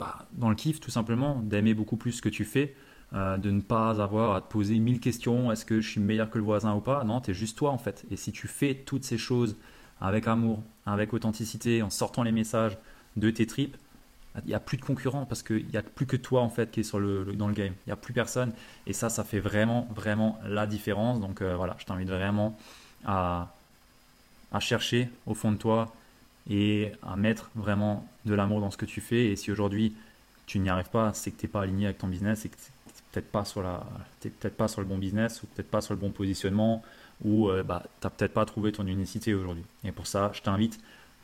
bah, 0.00 0.26
dans 0.32 0.50
le 0.50 0.56
kiff 0.56 0.80
tout 0.80 0.90
simplement, 0.90 1.40
d'aimer 1.42 1.74
beaucoup 1.74 1.96
plus 1.96 2.12
ce 2.12 2.22
que 2.22 2.28
tu 2.28 2.44
fais, 2.44 2.74
euh, 3.14 3.38
de 3.38 3.50
ne 3.50 3.60
pas 3.60 4.02
avoir 4.02 4.36
à 4.36 4.40
te 4.40 4.50
poser 4.50 4.78
mille 4.78 5.00
questions, 5.00 5.50
est-ce 5.50 5.64
que 5.64 5.80
je 5.80 5.88
suis 5.88 6.00
meilleur 6.00 6.28
que 6.30 6.38
le 6.38 6.44
voisin 6.44 6.74
ou 6.74 6.80
pas? 6.80 7.04
Non, 7.04 7.20
tu 7.20 7.30
es 7.30 7.34
juste 7.34 7.56
toi 7.56 7.70
en 7.70 7.78
fait. 7.78 8.04
Et 8.10 8.16
si 8.16 8.32
tu 8.32 8.48
fais 8.48 8.74
toutes 8.74 9.04
ces 9.04 9.18
choses 9.18 9.56
avec 10.00 10.26
amour, 10.26 10.62
avec 10.86 11.12
authenticité, 11.14 11.82
en 11.82 11.90
sortant 11.90 12.22
les 12.22 12.32
messages 12.32 12.76
de 13.16 13.30
tes 13.30 13.46
tripes, 13.46 13.76
il 14.44 14.48
n'y 14.48 14.54
a 14.54 14.60
plus 14.60 14.76
de 14.76 14.84
concurrents 14.84 15.24
parce 15.24 15.42
qu'il 15.42 15.66
n'y 15.66 15.76
a 15.76 15.82
plus 15.82 16.06
que 16.06 16.16
toi 16.16 16.42
en 16.42 16.50
fait 16.50 16.70
qui 16.70 16.80
est 16.80 16.84
sur 16.84 17.00
le, 17.00 17.24
dans 17.34 17.48
le 17.48 17.54
game. 17.54 17.72
Il 17.86 17.88
n'y 17.88 17.92
a 17.92 17.96
plus 17.96 18.12
personne 18.12 18.52
et 18.86 18.92
ça, 18.92 19.08
ça 19.08 19.24
fait 19.24 19.40
vraiment, 19.40 19.88
vraiment 19.94 20.38
la 20.46 20.66
différence. 20.66 21.18
Donc 21.18 21.40
euh, 21.40 21.56
voilà, 21.56 21.76
je 21.78 21.86
t'invite 21.86 22.08
vraiment 22.08 22.56
à, 23.04 23.52
à 24.52 24.60
chercher 24.60 25.08
au 25.26 25.34
fond 25.34 25.50
de 25.50 25.56
toi 25.56 25.92
et 26.48 26.92
à 27.02 27.16
mettre 27.16 27.50
vraiment 27.54 28.06
de 28.26 28.34
l'amour 28.34 28.60
dans 28.60 28.70
ce 28.70 28.76
que 28.76 28.86
tu 28.86 29.00
fais. 29.00 29.26
Et 29.26 29.36
si 29.36 29.50
aujourd'hui 29.50 29.94
tu 30.46 30.58
n'y 30.60 30.68
arrives 30.68 30.90
pas, 30.90 31.12
c'est 31.14 31.30
que 31.30 31.40
tu 31.40 31.46
n'es 31.46 31.50
pas 31.50 31.62
aligné 31.62 31.86
avec 31.86 31.98
ton 31.98 32.06
business, 32.06 32.44
peut-être 33.12 33.30
pas, 33.30 33.44
sur 33.44 33.62
la, 33.62 33.84
peut-être 34.20 34.56
pas 34.56 34.68
sur 34.68 34.80
le 34.80 34.86
bon 34.86 34.98
business 34.98 35.42
ou 35.42 35.46
peut-être 35.46 35.70
pas 35.70 35.80
sur 35.80 35.94
le 35.94 36.00
bon 36.00 36.10
positionnement 36.10 36.82
ou 37.24 37.48
euh, 37.48 37.62
bah, 37.62 37.82
tu 38.00 38.06
n'as 38.06 38.10
peut-être 38.10 38.32
pas 38.32 38.44
trouvé 38.44 38.72
ton 38.72 38.86
unicité 38.86 39.34
aujourd'hui. 39.34 39.64
Et 39.84 39.92
pour 39.92 40.06
ça, 40.06 40.30
je 40.34 40.42
t'invite 40.42 40.78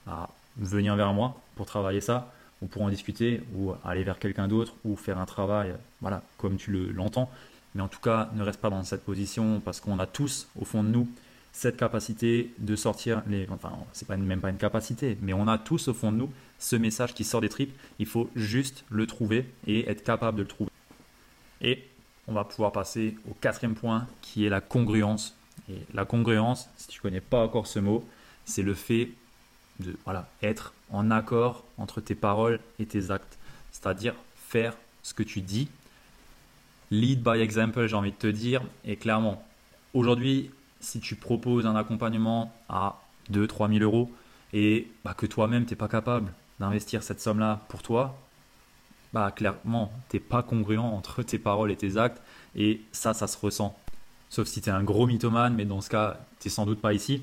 à 0.07 0.29
venir 0.57 0.97
vers 0.97 1.13
moi 1.13 1.41
pour 1.57 1.67
travailler 1.67 2.01
ça 2.01 2.33
ou 2.63 2.67
pour 2.67 2.83
en 2.83 2.89
discuter 2.89 3.43
ou 3.55 3.73
aller 3.85 4.05
vers 4.05 4.19
quelqu'un 4.19 4.49
d'autre 4.49 4.75
ou 4.85 4.97
faire 4.97 5.19
un 5.19 5.27
travail 5.27 5.75
voilà, 6.01 6.23
comme 6.39 6.57
tu 6.57 6.73
l'entends. 6.93 7.31
Mais 7.75 7.83
en 7.83 7.89
tout 7.89 8.01
cas, 8.01 8.31
ne 8.35 8.43
reste 8.43 8.61
pas 8.61 8.71
dans 8.71 8.83
cette 8.85 9.05
position 9.05 9.61
parce 9.61 9.81
qu'on 9.81 9.99
a 9.99 10.07
tous 10.07 10.49
au 10.61 10.65
fond 10.65 10.83
de 10.83 10.89
nous 10.89 11.09
cette 11.53 11.77
capacité 11.77 12.53
de 12.59 12.77
sortir 12.77 13.23
les. 13.29 13.47
Enfin, 13.51 13.73
c'est 13.93 14.07
pas 14.07 14.17
même 14.17 14.41
pas 14.41 14.51
une 14.51 14.57
capacité, 14.57 15.17
mais 15.23 15.33
on 15.33 15.47
a 15.47 15.57
tous 15.57 15.89
au 15.89 15.95
fond 15.95 16.13
de 16.13 16.17
nous 16.17 16.31
ce 16.59 16.77
message 16.77 17.15
qui 17.15 17.25
sort 17.25 17.41
des 17.41 17.49
tripes. 17.49 17.73
Il 17.99 18.07
faut 18.07 18.29
juste 18.35 18.85
le 18.91 19.07
trouver 19.07 19.47
et 19.67 19.89
être 19.89 20.03
capable 20.03 20.39
de 20.39 20.43
le 20.43 20.49
trouver. 20.49 20.71
Et 21.65 21.83
on 22.29 22.35
va 22.35 22.45
pouvoir 22.45 22.71
passer 22.73 23.17
au 23.29 23.35
quatrième 23.35 23.75
point 23.75 24.07
qui 24.23 24.45
est 24.45 24.51
la 24.51 24.61
congruence. 24.61 25.35
Et 25.71 25.79
la 25.95 26.05
congruence, 26.05 26.69
si 26.77 26.89
tu 26.89 27.01
connais 27.01 27.23
pas 27.23 27.43
encore 27.43 27.67
ce 27.67 27.79
mot, 27.79 28.07
c'est 28.45 28.63
le 28.63 28.75
fait 28.75 29.09
de 29.81 29.97
voilà, 30.05 30.29
être 30.43 30.75
en 30.91 31.11
accord 31.11 31.65
entre 31.79 32.01
tes 32.01 32.15
paroles 32.15 32.61
et 32.79 32.87
tes 32.87 33.11
actes. 33.11 33.39
C'est-à-dire 33.73 34.15
faire 34.37 34.77
ce 35.03 35.15
que 35.15 35.23
tu 35.23 35.41
dis. 35.41 35.69
Lead 36.91 37.23
by 37.23 37.41
example, 37.41 37.87
j'ai 37.87 37.97
envie 37.97 38.13
de 38.13 38.17
te 38.17 38.27
dire. 38.27 38.63
Et 38.85 38.97
clairement, 38.97 39.43
aujourd'hui, 39.95 40.51
si 40.81 41.01
tu 41.01 41.17
proposes 41.17 41.67
un 41.67 41.77
accompagnement 41.77 42.53
à 42.69 43.01
2-3 43.33 43.73
000 43.73 43.83
euros 43.83 44.13
et 44.53 44.87
bah, 45.03 45.15
que 45.15 45.25
toi-même, 45.25 45.65
tu 45.65 45.73
n'es 45.73 45.77
pas 45.77 45.89
capable 45.89 46.31
d'investir 46.61 47.03
cette 47.03 47.21
somme-là 47.21 47.61
pour 47.69 47.83
toi, 47.83 48.17
bah, 49.15 49.31
clairement, 49.31 49.93
tu 50.11 50.17
n'es 50.17 50.21
pas 50.21 50.43
congruent 50.43 50.79
entre 50.79 51.23
tes 51.23 51.39
paroles 51.39 51.71
et 51.71 51.77
tes 51.77 51.97
actes. 51.97 52.21
Et 52.57 52.81
ça, 52.91 53.15
ça 53.15 53.29
se 53.29 53.39
ressent. 53.39 53.79
Sauf 54.29 54.49
si 54.49 54.61
tu 54.61 54.69
es 54.69 54.73
un 54.73 54.83
gros 54.83 55.07
mythomane, 55.07 55.55
mais 55.55 55.65
dans 55.65 55.81
ce 55.81 55.89
cas, 55.89 56.19
tu 56.41 56.49
n'es 56.49 56.51
sans 56.51 56.67
doute 56.67 56.81
pas 56.81 56.93
ici. 56.93 57.23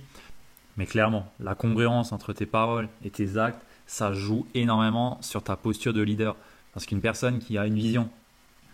Mais 0.78 0.86
clairement, 0.86 1.30
la 1.42 1.54
congruence 1.54 2.14
entre 2.14 2.32
tes 2.32 2.46
paroles 2.46 2.88
et 3.04 3.10
tes 3.10 3.38
actes, 3.38 3.62
ça 3.88 4.14
joue 4.14 4.48
énormément 4.56 5.18
sur 5.22 5.44
ta 5.44 5.58
posture 5.58 5.94
de 5.94 6.02
leader. 6.02 6.38
Parce 6.74 6.86
qu'une 6.86 7.02
personne 7.02 7.40
qui 7.40 7.58
a 7.58 7.66
une 7.66 7.76
vision, 7.76 8.10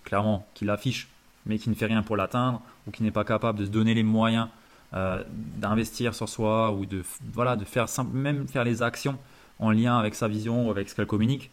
clairement, 0.03 0.45
qui 0.53 0.65
l'affiche, 0.65 1.07
mais 1.47 1.57
qui 1.57 1.71
ne 1.71 1.75
fait 1.75 1.87
rien 1.87 2.03
pour 2.03 2.17
l'atteindre, 2.17 2.61
ou 2.85 2.91
qui 2.91 3.01
n'est 3.01 3.09
pas 3.09 3.23
capable 3.23 3.57
de 3.57 3.65
se 3.65 3.71
donner 3.71 3.95
les 3.95 4.03
moyens 4.03 4.47
euh, 4.93 5.23
d'investir 5.57 6.13
sur 6.13 6.29
soi 6.29 6.71
ou 6.71 6.85
de, 6.85 7.03
voilà, 7.33 7.55
de 7.55 7.65
faire 7.65 7.87
même 8.13 8.47
faire 8.47 8.63
les 8.63 8.83
actions 8.83 9.17
en 9.57 9.71
lien 9.71 9.97
avec 9.97 10.13
sa 10.13 10.27
vision 10.27 10.67
ou 10.67 10.69
avec 10.69 10.87
ce 10.87 10.95
qu'elle 10.95 11.07
communique, 11.07 11.49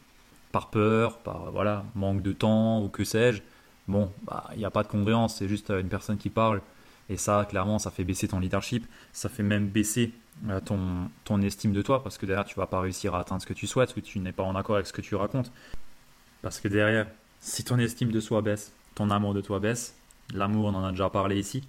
par 0.54 0.70
peur, 0.70 1.18
par 1.18 1.50
voilà, 1.50 1.84
manque 1.96 2.22
de 2.22 2.32
temps 2.32 2.80
ou 2.80 2.88
que 2.88 3.02
sais-je, 3.02 3.42
bon, 3.88 4.12
bah, 4.22 4.44
il 4.52 4.58
n'y 4.58 4.64
a 4.64 4.70
pas 4.70 4.84
de 4.84 4.88
congruence, 4.88 5.34
c'est 5.34 5.48
juste 5.48 5.70
une 5.70 5.88
personne 5.88 6.16
qui 6.16 6.30
parle. 6.30 6.62
Et 7.08 7.16
ça, 7.16 7.44
clairement, 7.50 7.80
ça 7.80 7.90
fait 7.90 8.04
baisser 8.04 8.28
ton 8.28 8.38
leadership, 8.38 8.86
ça 9.12 9.28
fait 9.28 9.42
même 9.42 9.66
baisser 9.66 10.12
euh, 10.48 10.60
ton, 10.60 10.78
ton 11.24 11.42
estime 11.42 11.72
de 11.72 11.82
toi, 11.82 12.04
parce 12.04 12.18
que 12.18 12.24
derrière, 12.24 12.44
tu 12.44 12.54
vas 12.54 12.68
pas 12.68 12.80
réussir 12.80 13.16
à 13.16 13.20
atteindre 13.20 13.42
ce 13.42 13.46
que 13.46 13.52
tu 13.52 13.66
souhaites, 13.66 13.96
ou 13.96 14.00
tu 14.00 14.20
n'es 14.20 14.30
pas 14.30 14.44
en 14.44 14.54
accord 14.54 14.76
avec 14.76 14.86
ce 14.86 14.92
que 14.92 15.00
tu 15.00 15.16
racontes. 15.16 15.50
Parce 16.40 16.60
que 16.60 16.68
derrière, 16.68 17.08
si 17.40 17.64
ton 17.64 17.76
estime 17.80 18.12
de 18.12 18.20
soi 18.20 18.40
baisse, 18.40 18.72
ton 18.94 19.10
amour 19.10 19.34
de 19.34 19.40
toi 19.40 19.58
baisse, 19.58 19.96
l'amour, 20.32 20.66
on 20.66 20.74
en 20.74 20.84
a 20.84 20.92
déjà 20.92 21.10
parlé 21.10 21.36
ici, 21.36 21.64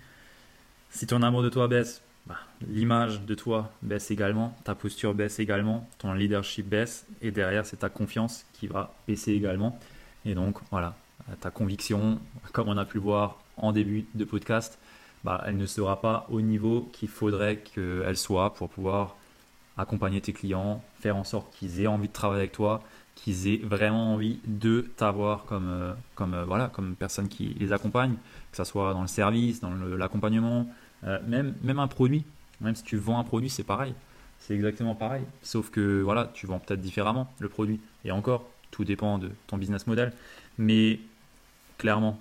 si 0.91 1.08
ton 1.08 1.24
amour 1.24 1.41
de 1.41 1.50
toi 1.50 1.67
baisse, 1.67 2.04
bah, 2.27 2.38
l'image 2.67 3.21
de 3.21 3.35
toi 3.35 3.71
baisse 3.81 4.09
également, 4.11 4.55
ta 4.63 4.75
posture 4.75 5.13
baisse 5.13 5.39
également, 5.39 5.88
ton 5.99 6.13
leadership 6.13 6.67
baisse, 6.67 7.05
et 7.21 7.31
derrière, 7.31 7.65
c'est 7.65 7.77
ta 7.77 7.89
confiance 7.89 8.45
qui 8.53 8.67
va 8.67 8.93
baisser 9.07 9.33
également. 9.33 9.77
Et 10.25 10.33
donc, 10.33 10.57
voilà, 10.71 10.95
ta 11.39 11.51
conviction, 11.51 12.19
comme 12.51 12.69
on 12.69 12.77
a 12.77 12.85
pu 12.85 12.97
le 12.97 13.03
voir 13.03 13.39
en 13.57 13.71
début 13.71 14.05
de 14.15 14.25
podcast, 14.25 14.79
bah, 15.23 15.43
elle 15.45 15.57
ne 15.57 15.65
sera 15.65 16.01
pas 16.01 16.27
au 16.29 16.41
niveau 16.41 16.89
qu'il 16.93 17.09
faudrait 17.09 17.57
qu'elle 17.57 18.17
soit 18.17 18.53
pour 18.53 18.69
pouvoir 18.69 19.15
accompagner 19.77 20.21
tes 20.21 20.33
clients, 20.33 20.83
faire 20.99 21.15
en 21.17 21.23
sorte 21.23 21.53
qu'ils 21.53 21.81
aient 21.81 21.88
envie 21.88 22.07
de 22.07 22.13
travailler 22.13 22.41
avec 22.41 22.51
toi, 22.51 22.81
qu'ils 23.15 23.47
aient 23.47 23.57
vraiment 23.57 24.13
envie 24.13 24.39
de 24.45 24.81
t'avoir 24.97 25.45
comme, 25.45 25.67
euh, 25.67 25.93
comme, 26.15 26.33
euh, 26.33 26.45
voilà, 26.45 26.67
comme 26.67 26.95
personne 26.95 27.27
qui 27.27 27.55
les 27.59 27.73
accompagne, 27.73 28.15
que 28.51 28.57
ce 28.57 28.63
soit 28.63 28.93
dans 28.93 29.01
le 29.01 29.07
service, 29.07 29.61
dans 29.61 29.71
l'accompagnement, 29.73 30.67
euh, 31.03 31.19
même, 31.27 31.55
même 31.62 31.79
un 31.79 31.88
produit, 31.88 32.23
même 32.62 32.75
si 32.75 32.84
tu 32.84 32.97
vends 32.97 33.19
un 33.19 33.23
produit, 33.23 33.49
c'est 33.49 33.63
pareil. 33.63 33.93
C'est 34.39 34.53
exactement 34.53 34.95
pareil. 34.95 35.23
Sauf 35.41 35.69
que 35.69 36.01
voilà, 36.01 36.31
tu 36.34 36.47
vends 36.47 36.60
peut-être 36.60 36.81
différemment 36.81 37.31
le 37.39 37.49
produit. 37.49 37.79
Et 38.03 38.12
encore, 38.12 38.47
tout 38.71 38.84
dépend 38.84 39.17
de 39.17 39.31
ton 39.47 39.58
business 39.58 39.88
model. 39.88 40.13
Mais 40.58 40.99
clairement, 41.77 42.19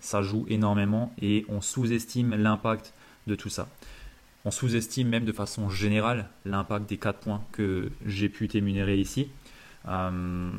ça 0.00 0.22
joue 0.22 0.46
énormément 0.48 1.12
et 1.20 1.44
on 1.48 1.60
sous-estime 1.60 2.34
l'impact 2.34 2.92
de 3.26 3.34
tout 3.34 3.50
ça. 3.50 3.68
On 4.44 4.50
sous-estime 4.50 5.08
même 5.08 5.24
de 5.24 5.32
façon 5.32 5.68
générale 5.68 6.28
l'impact 6.46 6.88
des 6.88 6.96
quatre 6.96 7.18
points 7.18 7.42
que 7.52 7.90
j'ai 8.06 8.28
pu 8.28 8.48
t'émunérer 8.48 8.96
ici. 8.96 9.28
Euh, 9.88 10.50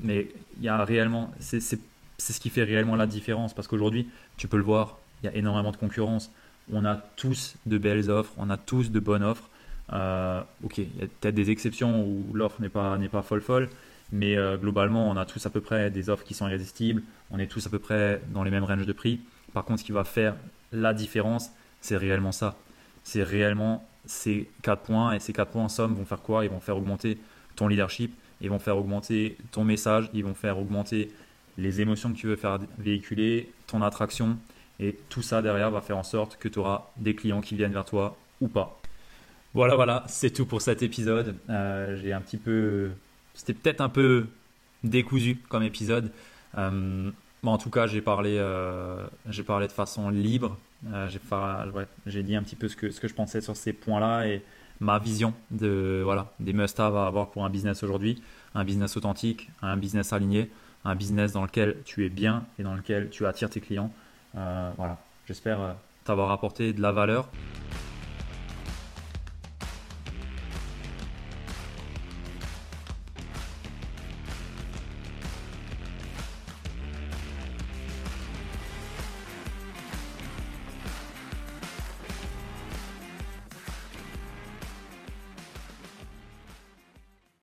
mais 0.00 0.28
il 0.56 0.64
y 0.64 0.68
a 0.68 0.82
réellement, 0.84 1.32
c'est 1.38 1.60
ce 1.60 2.40
qui 2.40 2.48
fait 2.48 2.64
réellement 2.64 2.96
la 2.96 3.06
différence 3.06 3.54
parce 3.54 3.68
qu'aujourd'hui, 3.68 4.08
tu 4.36 4.48
peux 4.48 4.56
le 4.56 4.62
voir, 4.62 4.98
il 5.22 5.26
y 5.26 5.28
a 5.28 5.34
énormément 5.34 5.70
de 5.70 5.76
concurrence 5.76 6.30
on 6.72 6.84
a 6.84 6.96
tous 6.96 7.56
de 7.66 7.78
belles 7.78 8.10
offres, 8.10 8.32
on 8.36 8.50
a 8.50 8.56
tous 8.56 8.90
de 8.90 9.00
bonnes 9.00 9.22
offres. 9.22 9.48
Euh, 9.92 10.40
ok, 10.64 10.78
il 10.78 10.84
y 10.84 11.02
a 11.02 11.06
peut-être 11.06 11.34
des 11.34 11.50
exceptions 11.50 12.04
où 12.04 12.24
l'offre 12.34 12.60
n'est 12.60 12.68
pas, 12.68 12.98
n'est 12.98 13.08
pas 13.08 13.22
folle 13.22 13.40
folle, 13.40 13.68
mais 14.12 14.36
euh, 14.36 14.56
globalement, 14.56 15.08
on 15.08 15.16
a 15.16 15.24
tous 15.24 15.44
à 15.46 15.50
peu 15.50 15.60
près 15.60 15.90
des 15.90 16.10
offres 16.10 16.24
qui 16.24 16.34
sont 16.34 16.46
irrésistibles, 16.48 17.02
on 17.30 17.38
est 17.38 17.46
tous 17.46 17.66
à 17.66 17.70
peu 17.70 17.78
près 17.78 18.20
dans 18.32 18.42
les 18.42 18.50
mêmes 18.50 18.64
ranges 18.64 18.86
de 18.86 18.92
prix. 18.92 19.20
Par 19.52 19.64
contre, 19.64 19.80
ce 19.80 19.84
qui 19.84 19.92
va 19.92 20.04
faire 20.04 20.34
la 20.72 20.92
différence, 20.92 21.50
c'est 21.80 21.96
réellement 21.96 22.32
ça. 22.32 22.56
C'est 23.04 23.22
réellement 23.22 23.86
ces 24.06 24.48
4 24.62 24.82
points, 24.82 25.12
et 25.12 25.20
ces 25.20 25.32
4 25.32 25.50
points 25.50 25.64
en 25.64 25.68
somme 25.68 25.94
vont 25.94 26.04
faire 26.04 26.20
quoi? 26.20 26.44
Ils 26.44 26.50
vont 26.50 26.60
faire 26.60 26.76
augmenter 26.76 27.18
ton 27.54 27.68
leadership, 27.68 28.12
ils 28.40 28.50
vont 28.50 28.58
faire 28.58 28.76
augmenter 28.76 29.36
ton 29.52 29.64
message, 29.64 30.10
ils 30.12 30.24
vont 30.24 30.34
faire 30.34 30.58
augmenter 30.58 31.12
les 31.58 31.80
émotions 31.80 32.12
que 32.12 32.16
tu 32.16 32.26
veux 32.26 32.36
faire 32.36 32.58
véhiculer, 32.78 33.50
ton 33.66 33.82
attraction, 33.82 34.36
et 34.80 34.96
tout 35.08 35.22
ça 35.22 35.42
derrière 35.42 35.70
va 35.70 35.80
faire 35.80 35.96
en 35.96 36.02
sorte 36.02 36.36
que 36.36 36.48
tu 36.48 36.58
auras 36.58 36.90
des 36.96 37.14
clients 37.14 37.40
qui 37.40 37.56
viennent 37.56 37.72
vers 37.72 37.84
toi 37.84 38.16
ou 38.40 38.48
pas. 38.48 38.78
Voilà, 39.54 39.74
voilà, 39.74 40.04
c'est 40.06 40.30
tout 40.30 40.44
pour 40.44 40.60
cet 40.60 40.82
épisode. 40.82 41.36
Euh, 41.48 41.96
j'ai 41.96 42.12
un 42.12 42.20
petit 42.20 42.36
peu. 42.36 42.90
C'était 43.34 43.54
peut-être 43.54 43.80
un 43.80 43.88
peu 43.88 44.26
décousu 44.84 45.36
comme 45.48 45.62
épisode. 45.62 46.10
Euh, 46.58 47.10
en 47.42 47.58
tout 47.58 47.70
cas, 47.70 47.86
j'ai 47.86 48.00
parlé, 48.00 48.36
euh, 48.38 49.06
parlé 49.46 49.66
de 49.66 49.72
façon 49.72 50.10
libre. 50.10 50.58
j'ai 52.06 52.22
dit 52.22 52.36
un 52.36 52.42
petit 52.42 52.56
peu 52.56 52.68
ce 52.68 52.76
que, 52.76 52.90
ce 52.90 53.00
que 53.00 53.08
je 53.08 53.14
pensais 53.14 53.40
sur 53.40 53.56
ces 53.56 53.72
points-là 53.72 54.26
et 54.26 54.42
ma 54.80 54.98
vision 54.98 55.32
de, 55.50 56.02
voilà, 56.04 56.32
des 56.40 56.52
must-have 56.52 56.96
à 56.96 57.06
avoir 57.06 57.30
pour 57.30 57.44
un 57.44 57.50
business 57.50 57.82
aujourd'hui. 57.82 58.22
Un 58.54 58.64
business 58.64 58.96
authentique, 58.96 59.50
un 59.62 59.76
business 59.76 60.12
aligné, 60.12 60.50
un 60.84 60.94
business 60.94 61.32
dans 61.32 61.42
lequel 61.42 61.76
tu 61.84 62.04
es 62.04 62.08
bien 62.08 62.44
et 62.58 62.62
dans 62.62 62.74
lequel 62.74 63.10
tu 63.10 63.26
attires 63.26 63.50
tes 63.50 63.60
clients. 63.60 63.92
Euh, 64.36 64.70
voilà, 64.76 64.98
j'espère 65.26 65.60
euh, 65.60 65.72
t'avoir 66.04 66.30
apporté 66.30 66.72
de 66.72 66.80
la 66.82 66.92
valeur. 66.92 67.28